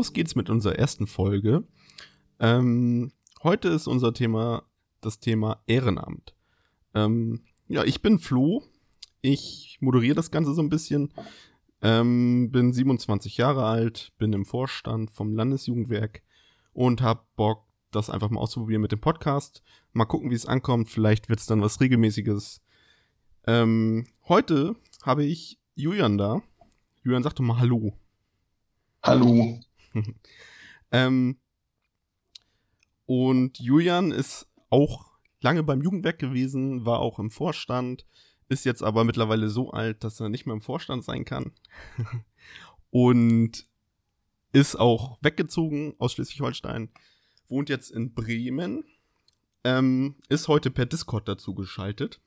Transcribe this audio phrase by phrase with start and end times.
[0.00, 1.62] los geht's mit unserer ersten Folge.
[2.38, 4.62] Ähm, heute ist unser Thema
[5.02, 6.34] das Thema Ehrenamt.
[6.94, 8.62] Ähm, ja, ich bin Flo.
[9.20, 11.12] Ich moderiere das Ganze so ein bisschen.
[11.82, 16.22] Ähm, bin 27 Jahre alt, bin im Vorstand vom Landesjugendwerk
[16.72, 19.62] und habe Bock, das einfach mal auszuprobieren mit dem Podcast.
[19.92, 20.88] Mal gucken, wie es ankommt.
[20.88, 22.62] Vielleicht wird es dann was Regelmäßiges.
[23.46, 26.40] Ähm, heute habe ich Julian da.
[27.02, 27.92] Julian, sag doch mal Hallo.
[29.02, 29.60] Hallo.
[30.92, 31.38] ähm,
[33.06, 38.06] und Julian ist auch lange beim Jugendwerk gewesen, war auch im Vorstand,
[38.48, 41.52] ist jetzt aber mittlerweile so alt, dass er nicht mehr im Vorstand sein kann.
[42.90, 43.66] und
[44.52, 46.90] ist auch weggezogen aus Schleswig-Holstein,
[47.48, 48.84] wohnt jetzt in Bremen,
[49.64, 52.20] ähm, ist heute per Discord dazu geschaltet.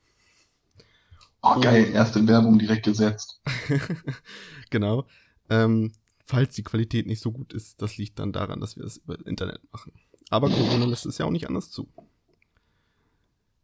[1.42, 3.42] Oh, geil, erste Werbung direkt gesetzt.
[4.70, 5.06] genau.
[5.50, 5.92] Ähm,
[6.26, 9.18] falls die Qualität nicht so gut ist, das liegt dann daran, dass wir es über
[9.26, 9.94] Internet machen.
[10.30, 11.88] Aber Corona lässt es ja auch nicht anders zu.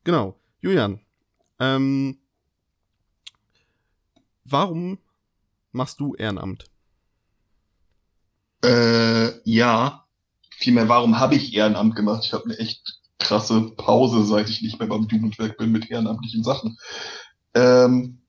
[0.03, 0.39] Genau.
[0.61, 0.99] Julian,
[1.59, 2.19] ähm,
[4.43, 4.99] warum
[5.71, 6.65] machst du Ehrenamt?
[8.63, 10.05] Äh, ja.
[10.51, 12.25] Vielmehr, warum habe ich Ehrenamt gemacht?
[12.25, 16.43] Ich habe eine echt krasse Pause, seit ich nicht mehr beim Jugendwerk bin mit ehrenamtlichen
[16.43, 16.77] Sachen.
[17.53, 18.21] Ähm,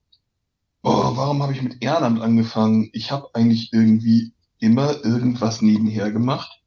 [0.83, 2.89] oh, warum habe ich mit Ehrenamt angefangen?
[2.93, 6.61] Ich habe eigentlich irgendwie immer irgendwas nebenher gemacht.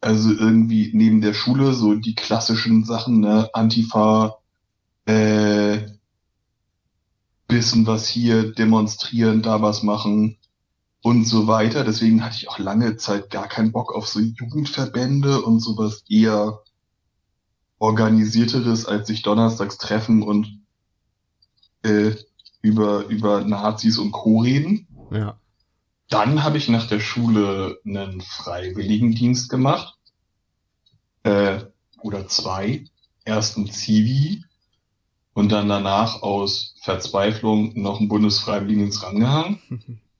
[0.00, 4.38] Also irgendwie neben der Schule so die klassischen Sachen, ne, Antifa,
[5.04, 5.78] äh,
[7.48, 10.38] bisschen was hier demonstrieren, da was machen
[11.02, 11.84] und so weiter.
[11.84, 16.60] Deswegen hatte ich auch lange Zeit gar keinen Bock auf so Jugendverbände und sowas eher
[17.78, 20.60] organisierteres, als sich donnerstags treffen und
[21.82, 22.14] äh,
[22.62, 24.40] über, über Nazis und Co.
[24.40, 24.86] reden.
[25.10, 25.38] Ja.
[26.08, 29.96] Dann habe ich nach der Schule einen Freiwilligendienst gemacht.
[31.22, 31.60] Äh,
[32.02, 32.84] oder zwei.
[33.24, 34.44] Erst ein Zivi
[35.34, 39.58] und dann danach aus Verzweiflung noch einen Bundesfreiwilligendienst rangehangen.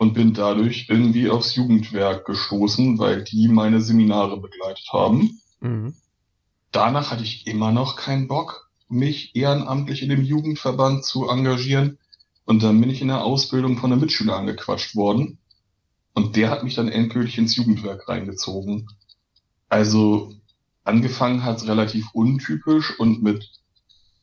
[0.00, 5.42] und bin dadurch irgendwie aufs Jugendwerk gestoßen, weil die meine Seminare begleitet haben.
[5.60, 5.94] Mhm.
[6.72, 11.98] Danach hatte ich immer noch keinen Bock mich ehrenamtlich in dem Jugendverband zu engagieren.
[12.44, 15.38] Und dann bin ich in der Ausbildung von einem Mitschüler angequatscht worden.
[16.14, 18.88] Und der hat mich dann endgültig ins Jugendwerk reingezogen.
[19.68, 20.34] Also
[20.84, 23.48] angefangen hat es relativ untypisch und mit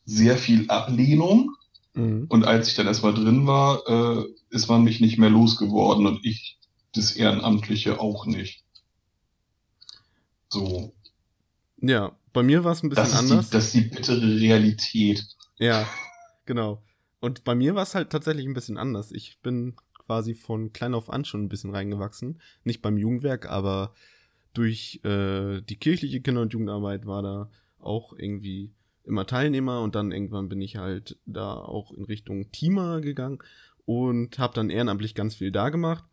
[0.04, 1.54] sehr viel Ablehnung.
[1.94, 2.26] Mhm.
[2.28, 6.24] Und als ich dann erstmal drin war, äh, ist man mich nicht mehr losgeworden und
[6.24, 6.58] ich
[6.94, 8.64] das Ehrenamtliche auch nicht.
[10.50, 10.92] So.
[11.80, 13.46] Ja, bei mir war es ein bisschen das anders.
[13.46, 15.26] Die, das ist die bittere Realität.
[15.58, 15.88] Ja,
[16.46, 16.82] genau.
[17.20, 19.10] Und bei mir war es halt tatsächlich ein bisschen anders.
[19.12, 22.40] Ich bin quasi von klein auf an schon ein bisschen reingewachsen.
[22.64, 23.92] Nicht beim Jugendwerk, aber
[24.54, 28.72] durch äh, die kirchliche Kinder- und Jugendarbeit war da auch irgendwie
[29.04, 33.38] immer Teilnehmer und dann irgendwann bin ich halt da auch in Richtung Teamer gegangen
[33.84, 36.04] und habe dann ehrenamtlich ganz viel da gemacht.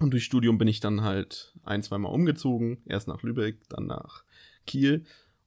[0.00, 2.78] Und durch Studium bin ich dann halt ein, zweimal umgezogen.
[2.86, 4.24] Erst nach Lübeck, dann nach
[4.66, 5.04] Kiel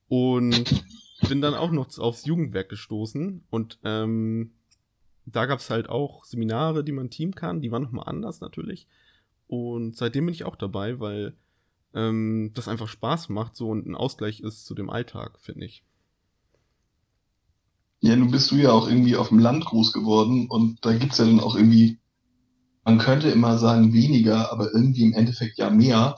[0.07, 0.83] und
[1.29, 4.51] bin dann auch noch aufs Jugendwerk gestoßen und ähm,
[5.25, 8.87] da gab es halt auch Seminare, die man team kann, die waren nochmal anders natürlich.
[9.47, 11.35] Und seitdem bin ich auch dabei, weil
[11.93, 15.83] ähm, das einfach Spaß macht so und ein Ausgleich ist zu dem Alltag, finde ich.
[17.99, 21.17] Ja, nun bist du ja auch irgendwie auf dem Land groß geworden und da gibt's
[21.17, 21.97] ja dann auch irgendwie,
[22.85, 26.17] man könnte immer sagen weniger, aber irgendwie im Endeffekt ja mehr,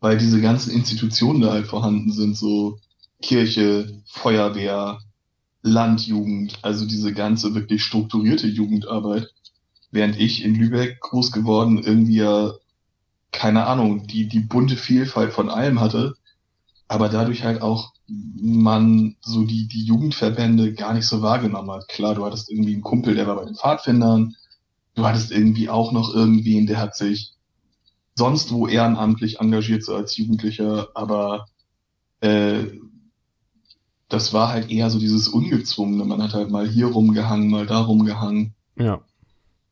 [0.00, 2.78] weil diese ganzen Institutionen da halt vorhanden sind, so
[3.22, 4.98] Kirche, Feuerwehr,
[5.62, 9.28] Landjugend, also diese ganze wirklich strukturierte Jugendarbeit.
[9.90, 12.52] Während ich in Lübeck groß geworden irgendwie ja,
[13.32, 16.14] keine Ahnung, die, die bunte Vielfalt von allem hatte,
[16.88, 21.88] aber dadurch halt auch man so die, die Jugendverbände gar nicht so wahrgenommen hat.
[21.88, 24.36] Klar, du hattest irgendwie einen Kumpel, der war bei den Pfadfindern,
[24.94, 27.32] du hattest irgendwie auch noch irgendwen, der hat sich
[28.14, 31.46] sonst wo ehrenamtlich engagiert, so als Jugendlicher, aber
[32.20, 32.64] äh,
[34.14, 36.04] das war halt eher so dieses Ungezwungene.
[36.04, 38.54] Man hat halt mal hier rumgehangen, mal da rumgehangen.
[38.78, 39.00] Ja.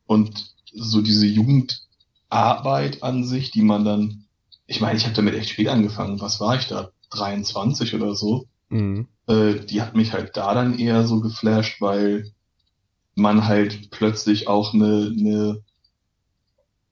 [0.07, 4.25] Und so diese Jugendarbeit an sich, die man dann,
[4.67, 6.21] ich meine, ich habe damit echt spät angefangen.
[6.21, 6.91] Was war ich da?
[7.11, 8.47] 23 oder so.
[8.69, 9.07] Mhm.
[9.29, 12.33] Äh, die hat mich halt da dann eher so geflasht, weil
[13.15, 15.63] man halt plötzlich auch eine, eine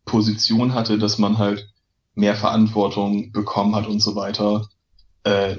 [0.05, 1.69] Position hatte, dass man halt
[2.15, 4.69] mehr Verantwortung bekommen hat und so weiter.
[5.25, 5.57] Äh,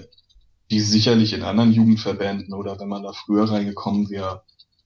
[0.72, 4.44] die sicherlich in anderen Jugendverbänden oder wenn man da früher reingekommen wäre,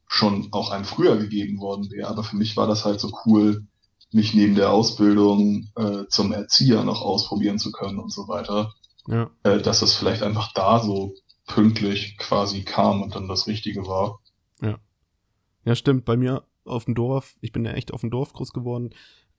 [0.08, 2.10] schon auch einem früher gegeben worden wäre.
[2.10, 3.66] Aber für mich war das halt so cool,
[4.12, 8.74] mich neben der Ausbildung äh, zum Erzieher noch ausprobieren zu können und so weiter.
[9.08, 9.30] Ja.
[9.44, 11.14] Äh, dass das vielleicht einfach da so
[11.48, 14.20] pünktlich quasi kam und dann das Richtige war.
[15.66, 16.06] Ja, stimmt.
[16.06, 18.92] Bei mir auf dem Dorf, ich bin ja echt auf dem Dorf groß geworden,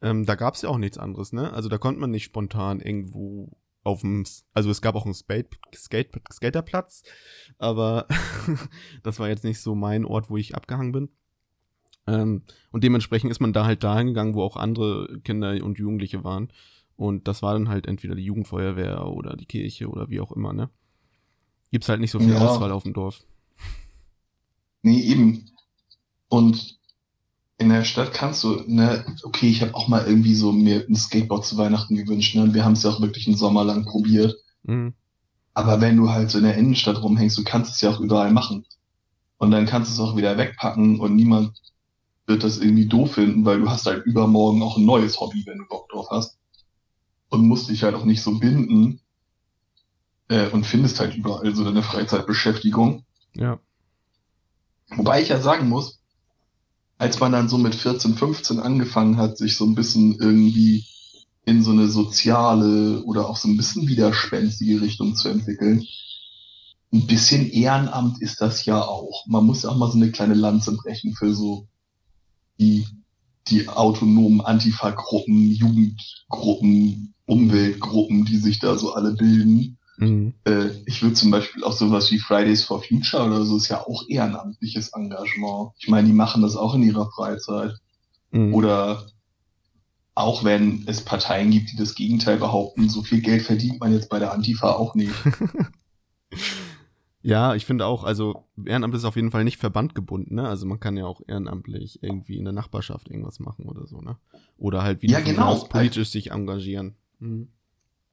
[0.02, 1.52] ähm, da gab's ja auch nichts anderes, ne?
[1.52, 3.56] Also da konnte man nicht spontan irgendwo
[3.87, 7.03] auf dem, also es gab auch einen Skate, Skate, Skaterplatz,
[7.59, 8.06] aber
[9.03, 11.09] das war jetzt nicht so mein Ort, wo ich abgehangen bin.
[12.06, 16.25] Ähm, und dementsprechend ist man da halt dahin gegangen, wo auch andere Kinder und Jugendliche
[16.25, 16.53] waren.
[16.97, 20.53] Und das war dann halt entweder die Jugendfeuerwehr oder die Kirche oder wie auch immer,
[20.53, 20.71] ne?
[21.71, 22.38] Gibt's halt nicht so viel Ja.
[22.38, 23.25] Auswahl auf dem Dorf.
[24.83, 25.50] Nee, eben.
[26.29, 26.79] Und
[27.58, 30.94] in der Stadt kannst du, ne, okay, ich habe auch mal irgendwie so mir ein
[30.94, 32.43] Skateboard zu Weihnachten gewünscht, ne?
[32.43, 34.37] Und wir haben es ja auch wirklich einen Sommer lang probiert.
[34.64, 34.93] Mhm.
[35.55, 38.31] Aber wenn du halt so in der Innenstadt rumhängst, du kannst es ja auch überall
[38.31, 38.67] machen.
[39.38, 41.62] Und dann kannst du es auch wieder wegpacken und niemand
[42.26, 45.59] wird das irgendwie doof finden, weil du hast halt übermorgen auch ein neues Hobby, wenn
[45.59, 46.38] du Bock drauf hast.
[47.31, 49.00] Und musst dich halt auch nicht so binden
[50.29, 53.05] äh, und findest halt überall so deine Freizeitbeschäftigung.
[53.35, 53.59] Ja.
[54.91, 55.95] Wobei ich ja sagen muss,
[56.98, 60.84] als man dann so mit 14, 15 angefangen hat, sich so ein bisschen irgendwie
[61.44, 65.87] in so eine soziale oder auch so ein bisschen widerspenstige Richtung zu entwickeln,
[66.93, 69.26] ein bisschen Ehrenamt ist das ja auch.
[69.26, 71.66] Man muss ja auch mal so eine kleine Lanze brechen für so
[72.58, 72.87] die,
[73.49, 79.78] die autonomen Antifa-Gruppen, Jugendgruppen, Umweltgruppen, die sich da so alle bilden.
[79.98, 80.34] Mhm.
[80.44, 83.81] Äh, ich würde zum Beispiel auch sowas wie Fridays for Future oder so ist ja
[83.87, 85.72] auch ehrenamtliches Engagement.
[85.78, 87.72] Ich meine, die machen das auch in ihrer Freizeit.
[88.31, 88.54] Mhm.
[88.54, 89.06] Oder
[90.14, 94.08] auch wenn es Parteien gibt, die das Gegenteil behaupten, so viel Geld verdient man jetzt
[94.08, 95.12] bei der Antifa auch nicht.
[97.26, 100.49] Ja, ich finde auch, also Ehrenamt ist auf jeden Fall nicht verbandgebunden, ne?
[100.49, 104.16] Also man kann ja auch ehrenamtlich irgendwie in der Nachbarschaft irgendwas machen oder so, ne?
[104.58, 105.56] Oder halt wie Ja, genau.
[105.64, 106.94] politisch sich engagieren.
[107.19, 107.49] Mhm.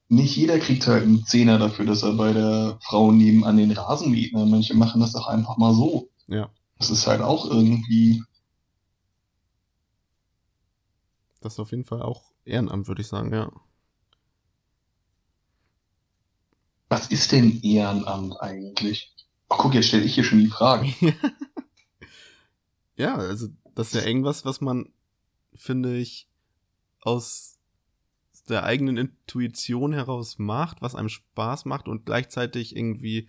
[0.08, 4.10] Nicht jeder kriegt halt einen Zehner dafür, dass er bei der Frau nebenan den Rasen
[4.10, 4.32] mäht.
[4.32, 4.44] Ne?
[4.46, 6.08] Manche machen das auch einfach mal so.
[6.26, 8.22] Ja, Das ist halt auch irgendwie,
[11.40, 13.50] das ist auf jeden Fall auch Ehrenamt, würde ich sagen, ja.
[16.94, 19.12] was ist denn Ehrenamt eigentlich?
[19.48, 20.94] Oh, guck, jetzt stelle ich hier schon die Frage.
[22.96, 24.92] ja, also das ist ja irgendwas, was man,
[25.56, 26.28] finde ich,
[28.44, 33.28] aus der eigenen Intuition heraus macht, was einem Spaß macht und gleichzeitig irgendwie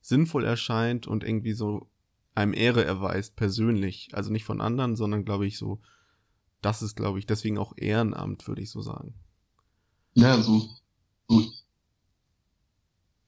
[0.00, 1.90] sinnvoll erscheint und irgendwie so
[2.34, 4.08] einem Ehre erweist, persönlich.
[4.12, 5.80] Also nicht von anderen, sondern glaube ich so,
[6.62, 9.14] das ist, glaube ich, deswegen auch Ehrenamt, würde ich so sagen.
[10.14, 10.70] Ja, so,
[11.28, 11.44] so.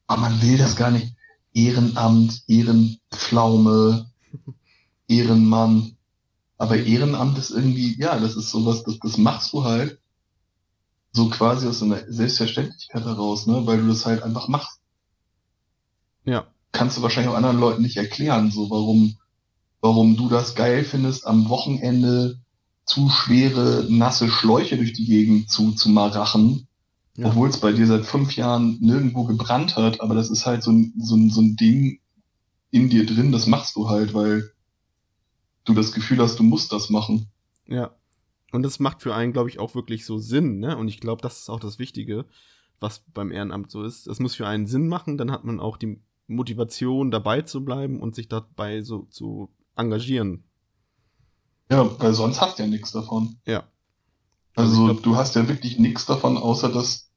[0.06, 1.14] Aber man will das gar nicht.
[1.52, 4.10] Ehrenamt, Ehrenpflaume,
[5.08, 5.94] Ehrenmann.
[6.56, 10.00] Aber Ehrenamt ist irgendwie, ja, das ist sowas, das, das machst du halt
[11.12, 14.80] so quasi aus einer Selbstverständlichkeit heraus, ne, weil du das halt einfach machst.
[16.24, 19.16] Ja, Kannst du wahrscheinlich auch anderen Leuten nicht erklären, so warum,
[19.80, 22.38] warum du das geil findest, am Wochenende
[22.84, 26.68] zu schwere, nasse Schläuche durch die Gegend zu, zu marachen,
[27.16, 27.26] ja.
[27.26, 30.70] obwohl es bei dir seit fünf Jahren nirgendwo gebrannt hat, aber das ist halt so
[30.72, 32.00] ein, so ein, so ein Ding
[32.70, 34.50] in dir drin, das machst du halt, weil
[35.64, 37.28] du das Gefühl hast, du musst das machen.
[37.66, 37.90] Ja.
[38.52, 40.76] Und das macht für einen, glaube ich, auch wirklich so Sinn, ne?
[40.76, 42.24] Und ich glaube, das ist auch das Wichtige,
[42.80, 44.06] was beim Ehrenamt so ist.
[44.06, 48.00] Es muss für einen Sinn machen, dann hat man auch die Motivation, dabei zu bleiben
[48.00, 50.44] und sich dabei so zu engagieren.
[51.70, 53.36] Ja, weil sonst hast du ja nichts davon.
[53.46, 53.64] Ja.
[54.54, 57.10] Also Also glaub- du hast ja wirklich nichts davon, außer dass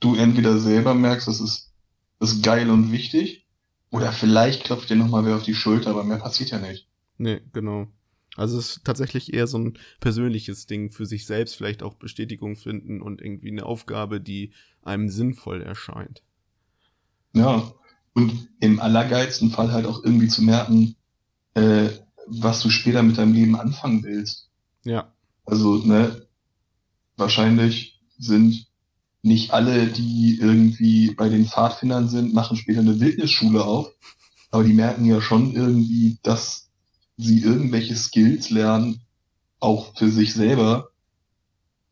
[0.00, 1.72] du entweder selber merkst, das ist,
[2.20, 3.46] das ist geil und wichtig,
[3.90, 6.88] oder vielleicht klopft dir nochmal wer auf die Schulter, aber mehr passiert ja nicht.
[7.18, 7.86] Nee, genau.
[8.36, 12.56] Also es ist tatsächlich eher so ein persönliches Ding für sich selbst, vielleicht auch Bestätigung
[12.56, 16.22] finden und irgendwie eine Aufgabe, die einem sinnvoll erscheint.
[17.34, 17.72] Ja,
[18.14, 20.96] und im allergeilsten Fall halt auch irgendwie zu merken,
[21.54, 21.90] äh,
[22.28, 24.50] was du später mit deinem Leben anfangen willst.
[24.84, 25.12] Ja,
[25.46, 26.26] Also, ne,
[27.16, 28.66] wahrscheinlich sind
[29.22, 33.88] nicht alle, die irgendwie bei den Pfadfindern sind, machen später eine Wildnisschule auf.
[34.50, 36.63] Aber die merken ja schon irgendwie, dass
[37.16, 39.00] sie irgendwelche Skills lernen,
[39.60, 40.90] auch für sich selber,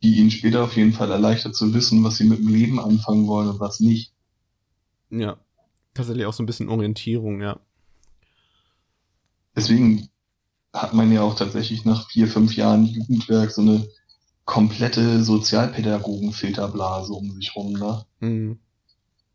[0.02, 3.26] die ihnen später auf jeden Fall erleichtert zu wissen, was sie mit dem Leben anfangen
[3.26, 4.12] wollen und was nicht.
[5.11, 5.38] ja.
[5.95, 7.61] Tatsächlich auch so ein bisschen Orientierung, ja.
[9.55, 10.09] Deswegen
[10.73, 13.87] hat man ja auch tatsächlich nach vier, fünf Jahren Jugendwerk so eine
[14.47, 18.07] komplette Sozialpädagogen-Filterblase um sich rum, ne?
[18.21, 18.59] Mhm.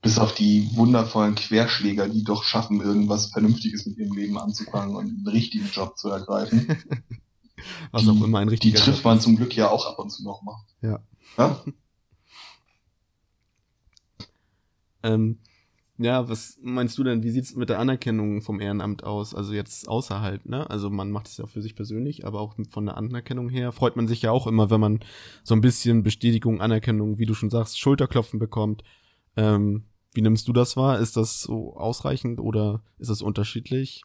[0.01, 5.08] Bis auf die wundervollen Querschläger, die doch schaffen, irgendwas Vernünftiges mit ihrem Leben anzufangen und
[5.08, 6.68] einen richtigen Job zu ergreifen.
[7.92, 10.00] Was die, auch immer ein Die richtiger trifft Job man zum Glück ja auch ab
[10.00, 10.56] und zu noch mal.
[10.82, 11.00] Ja.
[11.38, 11.63] Ja?
[15.04, 15.38] Ähm,
[16.00, 19.34] ja, was meinst du denn, wie sieht's mit der Anerkennung vom Ehrenamt aus?
[19.34, 20.70] Also jetzt außerhalb, ne?
[20.70, 23.96] Also man macht es ja für sich persönlich, aber auch von der Anerkennung her freut
[23.96, 25.00] man sich ja auch immer, wenn man
[25.44, 28.84] so ein bisschen Bestätigung, Anerkennung, wie du schon sagst, Schulterklopfen bekommt.
[29.38, 31.00] Ähm, wie nimmst du das wahr?
[31.00, 34.01] Ist das so ausreichend oder ist das unterschiedlich?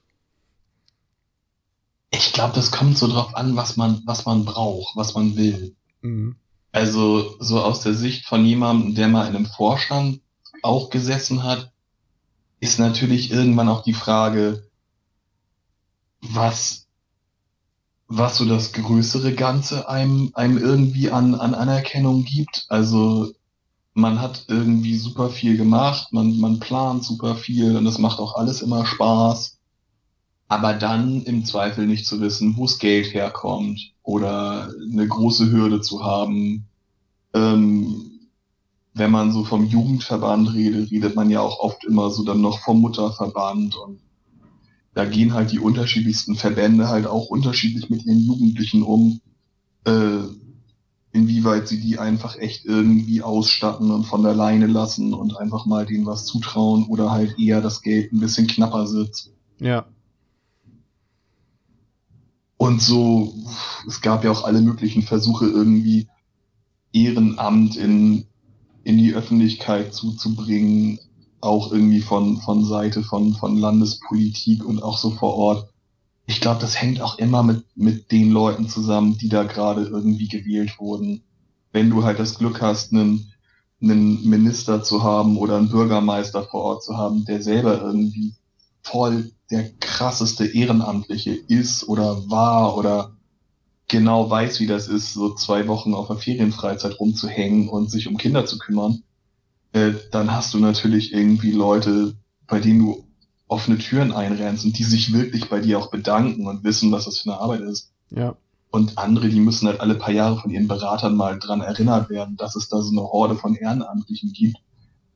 [2.10, 5.74] Ich glaube, das kommt so drauf an, was man, was man braucht, was man will.
[6.02, 6.36] Mhm.
[6.70, 10.20] Also so aus der Sicht von jemandem, der mal in einem Vorstand
[10.62, 11.72] auch gesessen hat,
[12.60, 14.68] ist natürlich irgendwann auch die Frage,
[16.20, 16.86] was,
[18.06, 22.66] was so das größere Ganze einem, einem irgendwie an, an Anerkennung gibt.
[22.68, 23.32] Also
[23.94, 28.36] man hat irgendwie super viel gemacht, man, man plant super viel und das macht auch
[28.36, 29.58] alles immer Spaß.
[30.48, 35.80] Aber dann im Zweifel nicht zu wissen, wo das Geld herkommt oder eine große Hürde
[35.80, 36.66] zu haben.
[37.34, 38.12] Ähm,
[38.94, 42.60] wenn man so vom Jugendverband redet, redet man ja auch oft immer so dann noch
[42.60, 44.00] vom Mutterverband und
[44.94, 49.20] da gehen halt die unterschiedlichsten Verbände halt auch unterschiedlich mit ihren Jugendlichen um,
[49.84, 50.18] äh,
[51.12, 55.84] inwieweit sie die einfach echt irgendwie ausstatten und von der Leine lassen und einfach mal
[55.84, 59.30] denen was zutrauen oder halt eher das Geld ein bisschen knapper sitzt.
[59.60, 59.86] Ja.
[62.56, 63.34] Und so,
[63.86, 66.08] es gab ja auch alle möglichen Versuche, irgendwie
[66.92, 68.24] Ehrenamt in,
[68.84, 70.98] in die Öffentlichkeit zuzubringen,
[71.40, 75.71] auch irgendwie von, von Seite von, von Landespolitik und auch so vor Ort.
[76.26, 80.28] Ich glaube, das hängt auch immer mit, mit den Leuten zusammen, die da gerade irgendwie
[80.28, 81.22] gewählt wurden.
[81.72, 83.32] Wenn du halt das Glück hast, einen,
[83.80, 88.34] einen Minister zu haben oder einen Bürgermeister vor Ort zu haben, der selber irgendwie
[88.82, 93.12] voll der krasseste Ehrenamtliche ist oder war oder
[93.88, 98.16] genau weiß, wie das ist, so zwei Wochen auf der Ferienfreizeit rumzuhängen und sich um
[98.16, 99.02] Kinder zu kümmern,
[99.72, 102.14] äh, dann hast du natürlich irgendwie Leute,
[102.46, 103.04] bei denen du
[103.52, 107.18] offene Türen einrennst und die sich wirklich bei dir auch bedanken und wissen, was das
[107.18, 107.92] für eine Arbeit ist.
[108.10, 108.34] Ja.
[108.70, 112.36] Und andere, die müssen halt alle paar Jahre von ihren Beratern mal dran erinnert werden,
[112.38, 114.56] dass es da so eine Horde von Ehrenamtlichen gibt,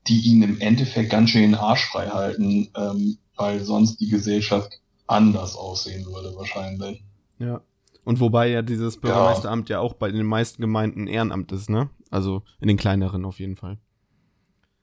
[0.07, 4.81] die ihnen im Endeffekt ganz schön den Arsch frei halten, ähm, weil sonst die Gesellschaft
[5.07, 7.03] anders aussehen würde wahrscheinlich.
[7.39, 7.63] Ja.
[8.05, 11.89] Und wobei ja dieses Bürgermeisteramt ja, auch bei den meisten Gemeinden Ehrenamt ist, ne?
[12.11, 13.79] Also in den kleineren auf jeden Fall.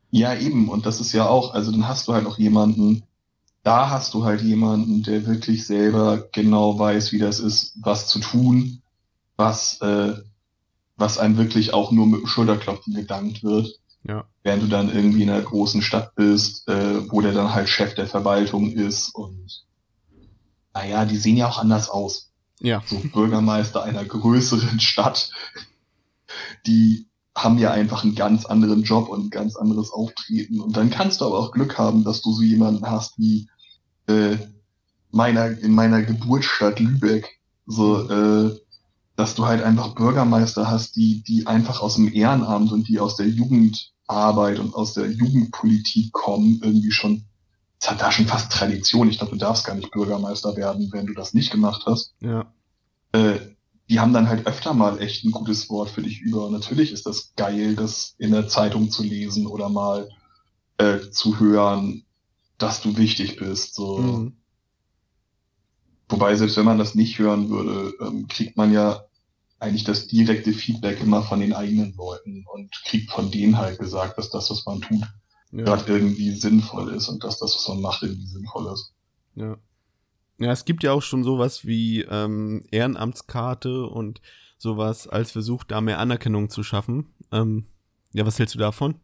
[0.10, 0.68] Ja, eben.
[0.70, 3.04] Und das ist ja auch, also dann hast du halt auch jemanden,
[3.64, 8.20] da hast du halt jemanden, der wirklich selber genau weiß, wie das ist, was zu
[8.20, 8.82] tun,
[9.38, 10.14] was, äh,
[10.98, 13.80] was einem wirklich auch nur mit dem Schulterklopfen gedankt wird.
[14.06, 14.26] Ja.
[14.44, 17.96] Während du dann irgendwie in einer großen Stadt bist, äh, wo der dann halt Chef
[17.96, 19.64] der Verwaltung ist und
[20.74, 22.32] naja, die sehen ja auch anders aus.
[22.60, 22.84] Ja.
[22.86, 25.30] So Bürgermeister einer größeren Stadt,
[26.66, 30.60] die haben ja einfach einen ganz anderen Job und ein ganz anderes Auftreten.
[30.60, 33.48] Und dann kannst du aber auch Glück haben, dass du so jemanden hast wie
[34.08, 34.38] äh,
[35.12, 37.40] meiner, in meiner Geburtsstadt Lübeck.
[37.66, 38.60] So, äh,
[39.16, 43.16] dass du halt einfach Bürgermeister hast, die, die einfach aus dem Ehrenamt und die aus
[43.16, 47.24] der Jugendarbeit und aus der Jugendpolitik kommen, irgendwie schon,
[47.80, 49.10] es hat da schon fast Tradition.
[49.10, 52.52] Ich glaube, du darfst gar nicht Bürgermeister werden, wenn du das nicht gemacht hast Ja.
[53.12, 53.40] äh,
[53.90, 56.46] die haben dann halt öfter mal echt ein gutes Wort für dich über.
[56.46, 60.10] Und natürlich ist das geil, das in der Zeitung zu lesen oder mal
[60.78, 62.06] äh, zu hören,
[62.64, 63.76] dass du wichtig bist.
[63.76, 63.98] So.
[63.98, 64.38] Mhm.
[66.10, 69.04] Wobei, selbst wenn man das nicht hören würde, ähm, kriegt man ja
[69.60, 74.18] eigentlich das direkte Feedback immer von den eigenen Leuten und kriegt von denen halt gesagt,
[74.18, 75.04] dass das, was man tut,
[75.52, 75.64] Ja.
[75.64, 78.94] gerade irgendwie sinnvoll ist und dass das, was man macht, irgendwie sinnvoll ist.
[79.36, 79.58] Ja.
[80.40, 84.22] Ja, es gibt ja auch schon sowas wie ähm, Ehrenamtskarte und
[84.58, 87.14] sowas als Versuch, da mehr Anerkennung zu schaffen.
[87.32, 87.66] Ähm,
[88.14, 88.96] ja, was hältst du davon?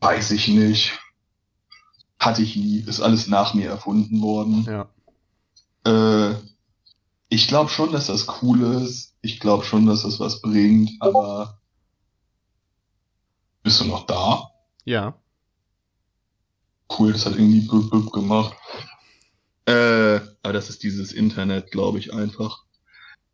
[0.00, 0.98] Weiß ich nicht.
[2.22, 2.78] Hatte ich nie.
[2.78, 4.64] Ist alles nach mir erfunden worden.
[4.64, 4.88] Ja.
[5.84, 6.36] Äh,
[7.28, 9.16] ich glaube schon, dass das cool ist.
[9.22, 11.58] Ich glaube schon, dass das was bringt, aber
[13.64, 14.50] bist du noch da?
[14.84, 15.14] Ja.
[16.96, 18.54] Cool, das hat irgendwie blub, blub gemacht.
[19.66, 22.62] Äh, aber das ist dieses Internet, glaube ich, einfach.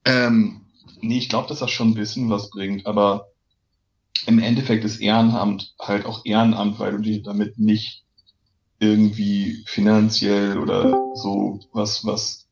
[0.06, 0.62] Ähm,
[1.02, 3.32] nee, ich glaube, dass das schon ein bisschen was bringt, aber
[4.24, 8.06] im Endeffekt ist Ehrenamt halt auch Ehrenamt, weil du dir damit nicht
[8.80, 12.46] irgendwie finanziell oder so was, was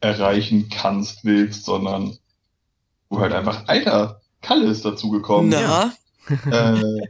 [0.00, 2.16] erreichen kannst, willst, sondern
[3.10, 5.50] du halt einfach, Alter, Kalle ist dazugekommen.
[5.50, 5.92] Na,
[6.50, 7.06] Äh,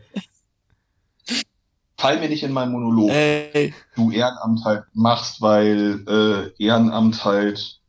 [1.96, 7.80] fall mir nicht in meinen Monolog ey, du Ehrenamt halt machst, weil äh, Ehrenamt halt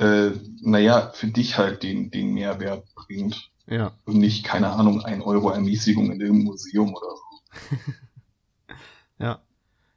[0.00, 0.30] äh,
[0.62, 3.50] naja, für dich halt den, den Mehrwert bringt.
[3.66, 3.92] Ja.
[4.06, 7.76] Und nicht, keine Ahnung, ein Euro Ermäßigung in irgendeinem Museum oder so.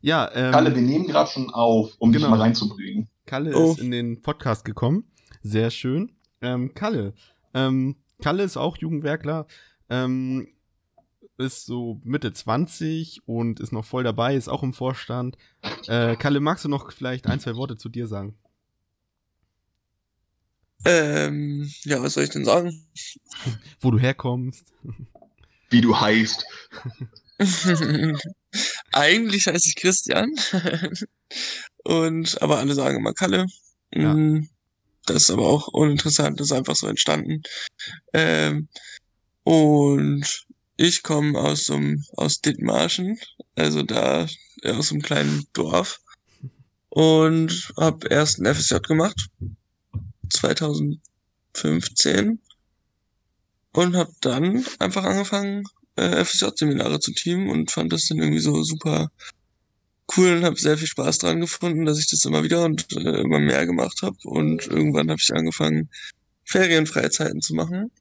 [0.03, 0.29] ja.
[0.35, 2.25] Ähm, Kalle, wir nehmen gerade schon auf, um genau.
[2.27, 3.09] dich mal reinzubringen.
[3.25, 3.71] Kalle Oh.
[3.71, 5.05] ist in den Podcast gekommen.
[5.41, 6.11] Sehr schön.
[6.41, 7.13] Ähm, Kalle.
[7.55, 9.47] Ähm, Kalle ist auch Jugendwerkler.
[9.89, 10.47] Ähm,
[11.37, 15.37] ist so Mitte 20 und ist noch voll dabei, ist auch im Vorstand.
[15.87, 18.37] Äh, Kalle, magst du noch vielleicht ein, zwei Worte zu dir sagen?
[20.85, 22.85] Ähm, ja, was soll ich denn sagen?
[23.79, 24.73] Wo du herkommst?
[25.69, 26.45] Wie du heißt.
[28.93, 30.31] Eigentlich heiße ich Christian.
[31.83, 33.45] Und, aber alle sagen immer Kalle.
[33.93, 34.13] Ja.
[34.13, 34.49] Mm,
[35.05, 37.41] Das ist aber auch uninteressant, das ist einfach so entstanden.
[38.13, 38.69] Ähm,
[39.43, 40.45] und
[40.77, 43.19] ich komme aus so einem, aus Dithmarschen,
[43.55, 44.27] also da
[44.63, 45.99] aus einem kleinen Dorf
[46.89, 49.27] und habe erst ein FSJ gemacht,
[50.29, 52.39] 2015
[53.73, 55.63] und habe dann einfach angefangen,
[55.95, 59.11] äh, FSJ-Seminare zu teamen und fand das dann irgendwie so super
[60.17, 63.21] cool und habe sehr viel Spaß dran gefunden, dass ich das immer wieder und äh,
[63.21, 65.89] immer mehr gemacht habe und irgendwann habe ich angefangen,
[66.45, 67.91] Ferienfreizeiten zu machen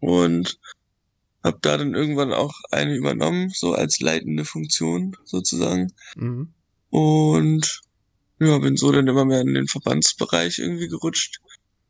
[0.00, 0.58] und
[1.44, 6.52] habe da dann irgendwann auch eine übernommen, so als leitende Funktion sozusagen Mhm.
[6.90, 7.80] und
[8.38, 11.40] ja, bin so dann immer mehr in den Verbandsbereich irgendwie gerutscht.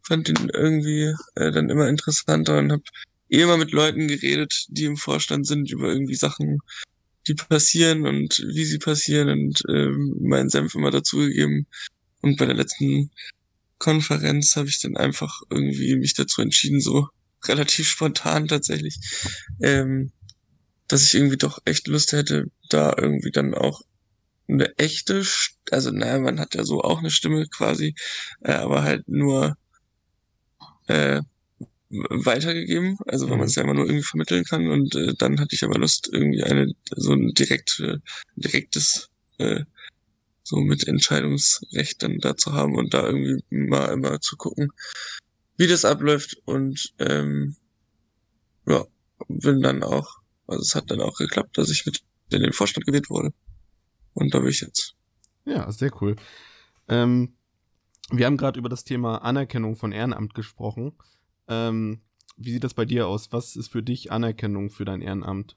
[0.02, 2.82] Fand den irgendwie äh, dann immer interessanter und habe
[3.30, 6.58] eh immer mit Leuten geredet, die im Vorstand sind, über irgendwie Sachen,
[7.26, 11.66] die passieren und wie sie passieren und ähm, meinen Senf immer dazugegeben.
[12.22, 13.10] Und bei der letzten
[13.78, 17.08] Konferenz habe ich dann einfach irgendwie mich dazu entschieden, so
[17.44, 18.99] relativ spontan tatsächlich,
[19.62, 20.12] ähm,
[20.88, 23.82] dass ich irgendwie doch echt Lust hätte, da irgendwie dann auch
[24.49, 25.25] eine echte,
[25.70, 27.95] also naja, man hat ja so auch eine Stimme quasi,
[28.40, 29.56] äh, aber halt nur
[30.88, 31.23] äh,
[31.90, 35.54] weitergegeben, also weil man es ja immer nur irgendwie vermitteln kann und äh, dann hatte
[35.54, 37.98] ich aber Lust, irgendwie eine so ein direkt, äh,
[38.36, 39.64] direktes äh,
[40.44, 44.72] so mit Entscheidungsrecht dann da zu haben und da irgendwie mal immer zu gucken,
[45.56, 47.56] wie das abläuft und ähm,
[48.66, 48.84] ja,
[49.28, 52.86] bin dann auch, also es hat dann auch geklappt, dass ich mit in den Vorstand
[52.86, 53.32] gewählt wurde.
[54.14, 54.94] Und da bin ich jetzt.
[55.44, 56.16] Ja, sehr cool.
[56.88, 57.34] Ähm,
[58.10, 60.92] wir haben gerade über das Thema Anerkennung von Ehrenamt gesprochen.
[61.50, 62.00] Ähm,
[62.36, 63.32] wie sieht das bei dir aus?
[63.32, 65.56] Was ist für dich Anerkennung für dein Ehrenamt?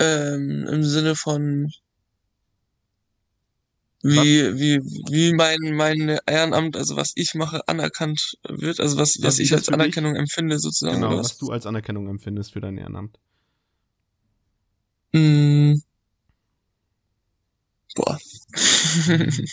[0.00, 1.70] Ähm, Im Sinne von
[4.02, 9.24] wie, wie, wie mein, mein Ehrenamt, also was ich mache, anerkannt wird, also was, Ja,
[9.28, 10.96] was wie ich als für dich- Anerkennung empfinde sozusagen.
[10.96, 13.18] Genau, oder was du als Anerkennung empfindest für dein Ehrenamt.
[15.14, 15.76] Mm.
[17.94, 18.18] Boah.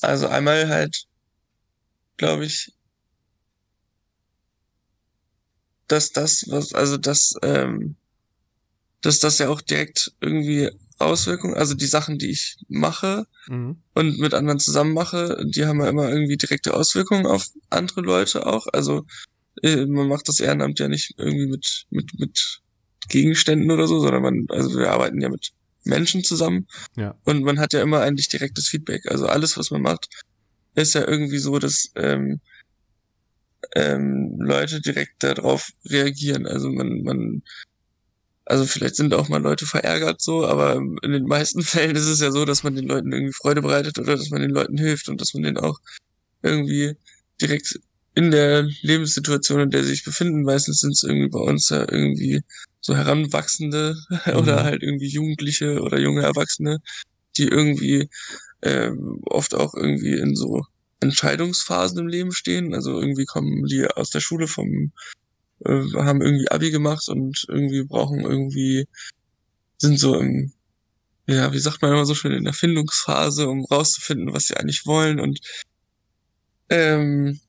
[0.00, 1.04] also einmal halt,
[2.20, 2.72] glaube ich,
[5.88, 7.96] dass das, was, also dass, ähm,
[9.00, 13.82] dass das ja auch direkt irgendwie Auswirkungen, also die Sachen, die ich mache Mhm.
[13.94, 18.46] und mit anderen zusammen mache, die haben ja immer irgendwie direkte Auswirkungen auf andere Leute
[18.46, 18.66] auch.
[18.70, 19.06] Also
[19.62, 22.60] äh, man macht das Ehrenamt ja nicht irgendwie mit, mit, mit
[23.08, 25.52] Gegenständen oder so, sondern man, also wir arbeiten ja mit
[25.84, 26.68] Menschen zusammen.
[26.96, 27.14] Ja.
[27.24, 29.10] Und man hat ja immer eigentlich direktes Feedback.
[29.10, 30.08] Also alles, was man macht,
[30.74, 32.40] ist ja irgendwie so, dass ähm,
[33.74, 36.46] ähm, Leute direkt darauf reagieren.
[36.46, 37.42] Also man, man,
[38.44, 42.20] also vielleicht sind auch mal Leute verärgert so, aber in den meisten Fällen ist es
[42.20, 45.08] ja so, dass man den Leuten irgendwie Freude bereitet oder dass man den Leuten hilft
[45.08, 45.78] und dass man denen auch
[46.42, 46.94] irgendwie
[47.40, 47.78] direkt
[48.14, 51.80] in der Lebenssituation, in der sie sich befinden, meistens sind es irgendwie bei uns ja
[51.80, 52.42] irgendwie
[52.80, 54.64] so Heranwachsende oder Mhm.
[54.64, 56.78] halt irgendwie Jugendliche oder junge Erwachsene,
[57.36, 58.08] die irgendwie
[58.62, 60.64] ähm, oft auch irgendwie in so
[61.00, 62.74] Entscheidungsphasen im Leben stehen.
[62.74, 64.92] Also irgendwie kommen die aus der Schule vom,
[65.64, 68.86] äh, haben irgendwie Abi gemacht und irgendwie brauchen irgendwie,
[69.78, 70.52] sind so im,
[71.26, 74.86] ja, wie sagt man immer so schön, in der Findungsphase, um rauszufinden, was sie eigentlich
[74.86, 75.40] wollen und
[76.68, 77.40] ähm,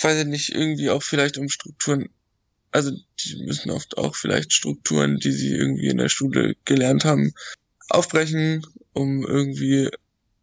[0.00, 2.08] weiß ich nicht, irgendwie auch vielleicht um Strukturen,
[2.70, 7.34] also die müssen oft auch vielleicht Strukturen, die sie irgendwie in der Schule gelernt haben,
[7.88, 9.88] aufbrechen, um irgendwie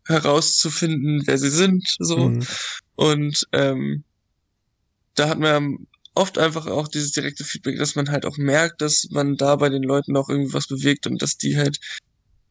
[0.06, 2.30] herauszufinden, wer sie sind, so.
[2.30, 2.48] Mhm.
[2.96, 4.04] Und ähm,
[5.16, 9.08] da hat man oft einfach auch dieses direkte Feedback, dass man halt auch merkt, dass
[9.12, 11.80] man da bei den Leuten auch irgendwie was bewegt und dass die halt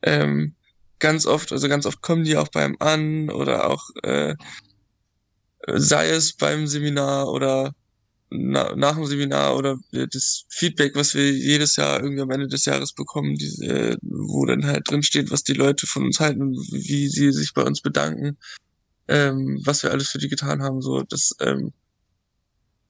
[0.03, 0.55] ähm,
[0.99, 4.35] ganz oft, also ganz oft kommen die auch beim an oder auch äh,
[5.67, 7.75] sei es beim Seminar oder
[8.31, 12.65] na, nach dem Seminar oder das Feedback, was wir jedes Jahr irgendwie am Ende des
[12.65, 17.09] Jahres bekommen, diese, wo dann halt drin steht, was die Leute von uns halten, wie
[17.09, 18.37] sie sich bei uns bedanken,
[19.09, 21.73] ähm, was wir alles für die getan haben, so das, ähm,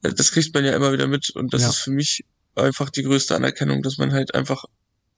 [0.00, 1.68] das kriegt man ja immer wieder mit und das Ja.
[1.68, 4.64] ist für mich einfach die größte Anerkennung, dass man halt einfach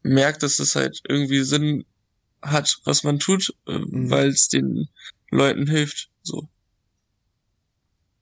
[0.02, 1.84] merkt, dass es halt irgendwie Sinn
[2.42, 4.10] hat, was man tut, äh, Mhm.
[4.10, 4.88] weil es den
[5.30, 6.10] Leuten hilft.
[6.22, 6.48] So.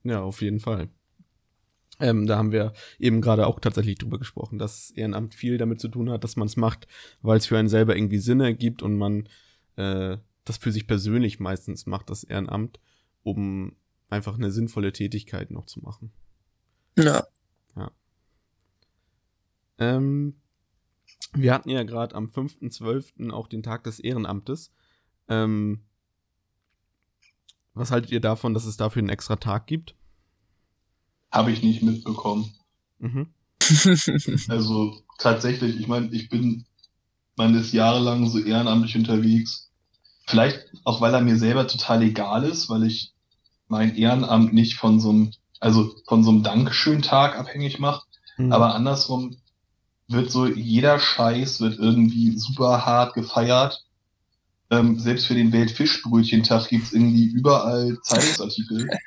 [0.05, 0.89] Ja, auf jeden Fall.
[1.99, 5.89] Ähm, da haben wir eben gerade auch tatsächlich drüber gesprochen, dass Ehrenamt viel damit zu
[5.89, 6.87] tun hat, dass man es macht,
[7.23, 9.29] weil es für einen selber irgendwie Sinn ergibt und man
[9.77, 12.81] äh, das für sich persönlich meistens macht, das Ehrenamt,
[13.23, 13.77] um
[14.09, 16.13] einfach eine sinnvolle Tätigkeit noch zu machen.
[17.77, 17.91] Ja.
[19.79, 20.37] Ähm,
[21.33, 23.31] wir hatten ja gerade am 5.12.
[23.31, 24.73] auch den Tag des Ehrenamtes.
[25.29, 25.83] Ähm,
[27.75, 29.95] was haltet ihr davon, dass es dafür einen extra Tag gibt?
[31.31, 32.53] Habe ich nicht mitbekommen.
[32.99, 33.29] Mhm.
[34.49, 36.67] Also tatsächlich, ich meine, ich bin
[37.37, 39.71] meines jahrelang so ehrenamtlich unterwegs.
[40.27, 43.13] Vielleicht auch, weil er mir selber total egal ist, weil ich
[43.69, 48.07] mein Ehrenamt nicht von so einem, also von so einem Dankeschön-Tag abhängig mache.
[48.37, 48.53] Mhm.
[48.53, 49.37] Aber andersrum
[50.09, 53.85] wird so jeder Scheiß wird irgendwie super hart gefeiert.
[54.71, 58.89] Ähm, selbst für den Weltfischbrötchentag gibt's irgendwie überall Zeitungsartikel.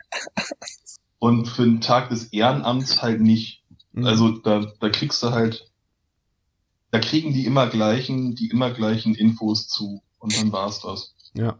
[1.20, 3.64] Und für den Tag des Ehrenamts halt nicht.
[3.92, 4.06] Mhm.
[4.06, 5.70] Also da, da kriegst du halt,
[6.92, 10.02] da kriegen die immer gleichen, die immer gleichen Infos zu.
[10.18, 11.16] Und dann war's das.
[11.34, 11.60] Ja.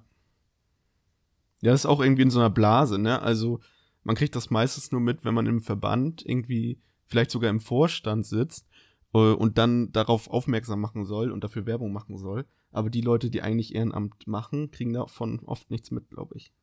[1.62, 3.22] Ja, das ist auch irgendwie in so einer Blase, ne?
[3.22, 3.60] Also,
[4.04, 8.26] man kriegt das meistens nur mit, wenn man im Verband irgendwie, vielleicht sogar im Vorstand
[8.26, 8.66] sitzt
[9.14, 12.46] äh, und dann darauf aufmerksam machen soll und dafür Werbung machen soll.
[12.72, 16.54] Aber die Leute, die eigentlich Ehrenamt machen, kriegen davon oft nichts mit, glaube ich.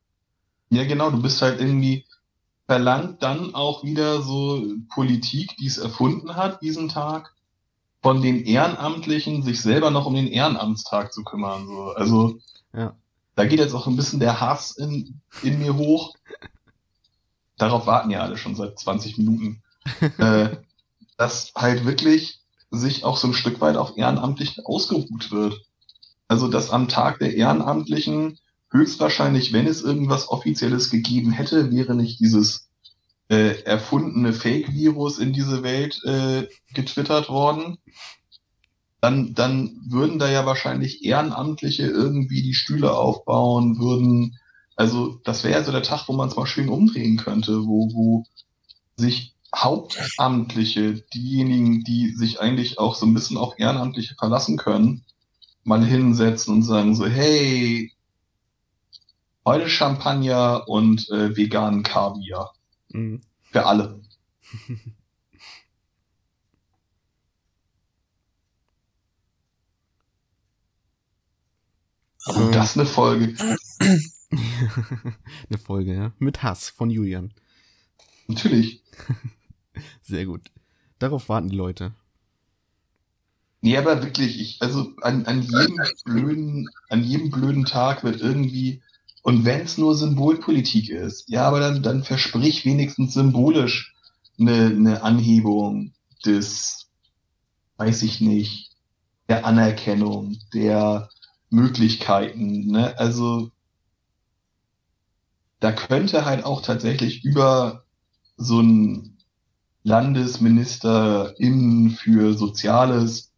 [0.71, 2.07] Ja, genau, du bist halt irgendwie
[2.67, 7.33] verlangt dann auch wieder so Politik, die es erfunden hat, diesen Tag,
[8.03, 11.67] von den Ehrenamtlichen sich selber noch um den Ehrenamtstag zu kümmern.
[11.67, 11.93] So.
[11.93, 12.39] Also
[12.73, 12.95] Ja.
[13.35, 16.15] da geht jetzt auch ein bisschen der Hass in, in mir hoch.
[17.57, 19.63] Darauf warten ja alle schon seit 20 Minuten.
[20.19, 20.57] äh,
[21.17, 25.63] dass halt wirklich sich auch so ein Stück weit auf Ehrenamtlichen ausgeruht wird.
[26.29, 28.39] Also dass am Tag der Ehrenamtlichen
[28.71, 32.69] höchstwahrscheinlich, wenn es irgendwas Offizielles gegeben hätte, wäre nicht dieses
[33.29, 37.79] äh, erfundene Fake-Virus in diese Welt äh, getwittert worden.
[39.01, 44.39] Dann, dann würden da ja wahrscheinlich Ehrenamtliche irgendwie die Stühle aufbauen, würden,
[44.75, 47.93] also das wäre ja so der Tag, wo man es mal schön umdrehen könnte, wo,
[47.93, 48.25] wo
[48.97, 55.05] sich Hauptamtliche, diejenigen, die sich eigentlich auch so ein bisschen auf Ehrenamtliche verlassen können,
[55.65, 57.93] mal hinsetzen und sagen so, hey,
[59.47, 62.55] heute Champagner und äh, veganen Kaviar.
[62.91, 63.23] Mhm.
[63.45, 64.03] Für alle.
[72.29, 73.37] Oh, das ist eine Folge.
[74.31, 76.13] Eine Folge, ja.
[76.19, 77.33] Mit Hass von Julian.
[78.27, 78.83] Natürlich.
[80.03, 80.51] Sehr gut.
[80.99, 81.95] Darauf warten die Leute.
[83.61, 88.83] Nee, aber wirklich, ich, also an, an jedem blöden, an jedem blöden Tag wird irgendwie,
[89.27, 93.93] und wenn es nur Symbolpolitik ist, ja, aber dann, dann versprich wenigstens symbolisch
[94.39, 96.87] eine, eine Anhebung des,
[97.77, 98.71] weiß ich nicht,
[99.29, 101.09] der Anerkennung, der
[101.51, 102.97] Möglichkeiten, ne?
[103.01, 103.51] Also
[105.59, 107.83] da könnte halt auch tatsächlich über
[108.37, 109.17] so ein
[109.83, 113.33] Landesministerin für Soziales,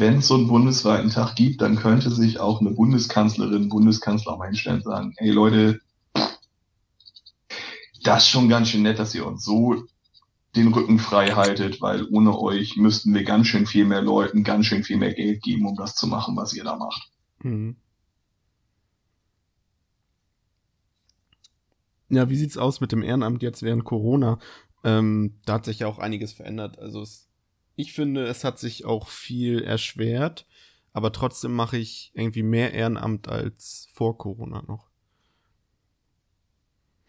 [0.00, 4.40] wenn es so einen bundesweiten Tag gibt, dann könnte sich auch eine Bundeskanzlerin, Bundeskanzler auch
[4.40, 5.80] einstellen und sagen, hey Leute,
[8.02, 9.84] das ist schon ganz schön nett, dass ihr uns so
[10.56, 14.66] den Rücken frei haltet, weil ohne euch müssten wir ganz schön viel mehr Leuten ganz
[14.66, 17.08] schön viel mehr Geld geben, um das zu machen, was ihr da macht.
[17.42, 17.76] Mhm.
[22.08, 24.40] Ja, wie sieht's aus mit dem Ehrenamt jetzt während Corona?
[24.82, 26.78] Ähm, da hat sich ja auch einiges verändert.
[26.80, 27.29] Also es,
[27.80, 30.46] ich finde, es hat sich auch viel erschwert,
[30.92, 34.90] aber trotzdem mache ich irgendwie mehr Ehrenamt als vor Corona noch.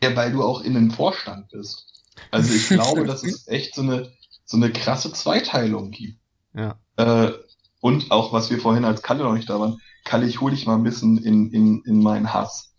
[0.03, 1.85] Ja, weil du auch in einem Vorstand bist.
[2.31, 4.11] Also ich glaube, dass es echt so eine,
[4.45, 6.19] so eine krasse Zweiteilung gibt.
[6.53, 6.79] Ja.
[6.97, 7.31] Äh,
[7.79, 10.65] und auch, was wir vorhin als Kalle noch nicht da waren, Kalle, ich hole dich
[10.65, 12.73] mal ein bisschen in, in, in meinen Hass.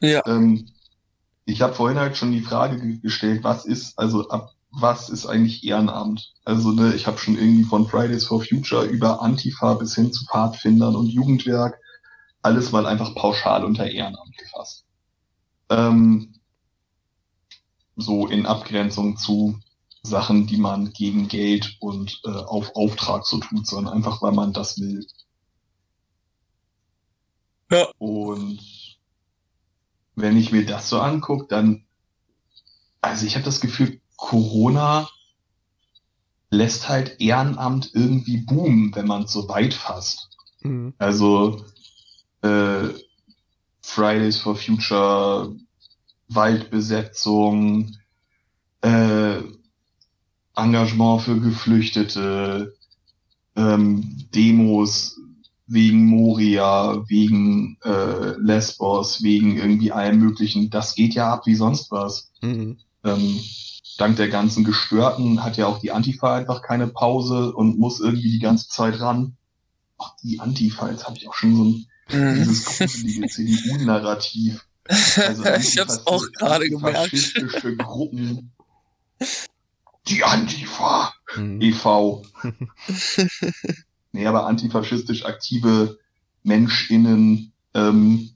[0.00, 0.22] Ja.
[0.26, 0.68] Ähm,
[1.44, 5.26] ich habe vorhin halt schon die Frage ge- gestellt, was ist, also ab was ist
[5.26, 6.34] eigentlich Ehrenamt?
[6.44, 10.24] Also ne, ich habe schon irgendwie von Fridays for Future über Antifa bis hin zu
[10.26, 11.78] Pfadfindern und Jugendwerk
[12.42, 14.84] alles mal einfach pauschal unter Ehrenamt gefasst.
[15.68, 16.34] Ähm,
[17.96, 19.58] so in Abgrenzung zu
[20.02, 24.52] Sachen, die man gegen Geld und äh, auf Auftrag so tut, sondern einfach, weil man
[24.52, 25.06] das will.
[27.70, 27.86] Ja.
[27.98, 28.60] Und
[30.16, 31.84] wenn ich mir das so angucke, dann,
[33.00, 35.08] also ich habe das Gefühl, Corona
[36.50, 40.28] lässt halt Ehrenamt irgendwie boomen, wenn man es so weit fasst.
[40.60, 40.92] Mhm.
[40.98, 41.64] Also
[42.42, 42.88] äh,
[43.80, 45.54] Fridays for Future,
[46.28, 47.96] Waldbesetzung,
[48.82, 49.38] äh,
[50.54, 52.74] Engagement für Geflüchtete,
[53.56, 55.18] ähm, Demos
[55.66, 60.68] wegen Moria, wegen äh, Lesbos, wegen irgendwie allem Möglichen.
[60.68, 62.30] Das geht ja ab wie sonst was.
[62.42, 62.78] Mhm.
[63.02, 63.40] Ähm,
[64.00, 68.30] dank der ganzen Gestörten hat ja auch die Antifa einfach keine Pause und muss irgendwie
[68.30, 69.36] die ganze Zeit ran.
[69.98, 74.66] Ach, die Antifa, jetzt habe ich auch schon so ein dieses gruselige CDU-Narrativ.
[75.16, 76.96] Also ich hab's auch gerade gemerkt.
[76.96, 78.52] Faschistische Gruppen.
[80.08, 81.60] Die Antifa Mhm.
[81.60, 82.22] e.V.
[84.12, 85.98] nee, aber antifaschistisch aktive
[86.42, 88.30] MenschInnen ähm,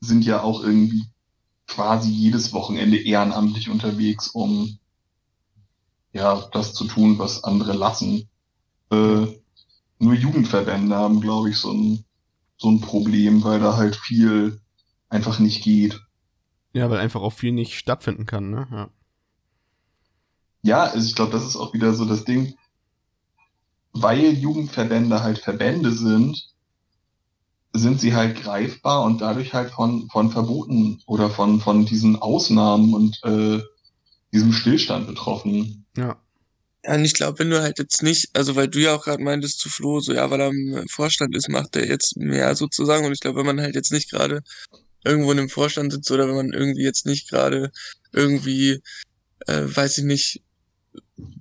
[0.00, 1.04] sind ja auch irgendwie
[1.66, 4.78] quasi jedes Wochenende ehrenamtlich unterwegs, um
[6.12, 8.28] ja das zu tun, was andere lassen.
[8.90, 9.26] Äh,
[9.98, 12.04] nur Jugendverbände haben, glaube ich, so ein,
[12.56, 14.60] so ein Problem, weil da halt viel
[15.08, 16.00] einfach nicht geht.
[16.72, 18.68] Ja, weil einfach auch viel nicht stattfinden kann, ne?
[18.70, 18.90] Ja.
[20.62, 22.54] Ja, also ich glaube, das ist auch wieder so das Ding,
[23.92, 26.50] weil Jugendverbände halt Verbände sind,
[27.72, 32.94] sind sie halt greifbar und dadurch halt von, von Verboten oder von, von diesen Ausnahmen
[32.94, 33.62] und äh,
[34.32, 35.86] diesem Stillstand betroffen.
[35.96, 36.20] Ja.
[36.82, 39.22] Ja, und ich glaube, wenn du halt jetzt nicht, also weil du ja auch gerade
[39.22, 43.04] meintest zu Flo, so ja, weil er im Vorstand ist, macht er jetzt mehr sozusagen.
[43.04, 44.42] Und ich glaube, wenn man halt jetzt nicht gerade
[45.04, 47.70] irgendwo in einem Vorstand sitzt oder wenn man irgendwie jetzt nicht gerade
[48.12, 48.80] irgendwie,
[49.46, 50.42] äh, weiß ich nicht,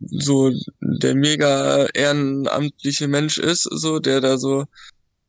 [0.10, 4.65] so der mega ehrenamtliche Mensch ist, so, der da so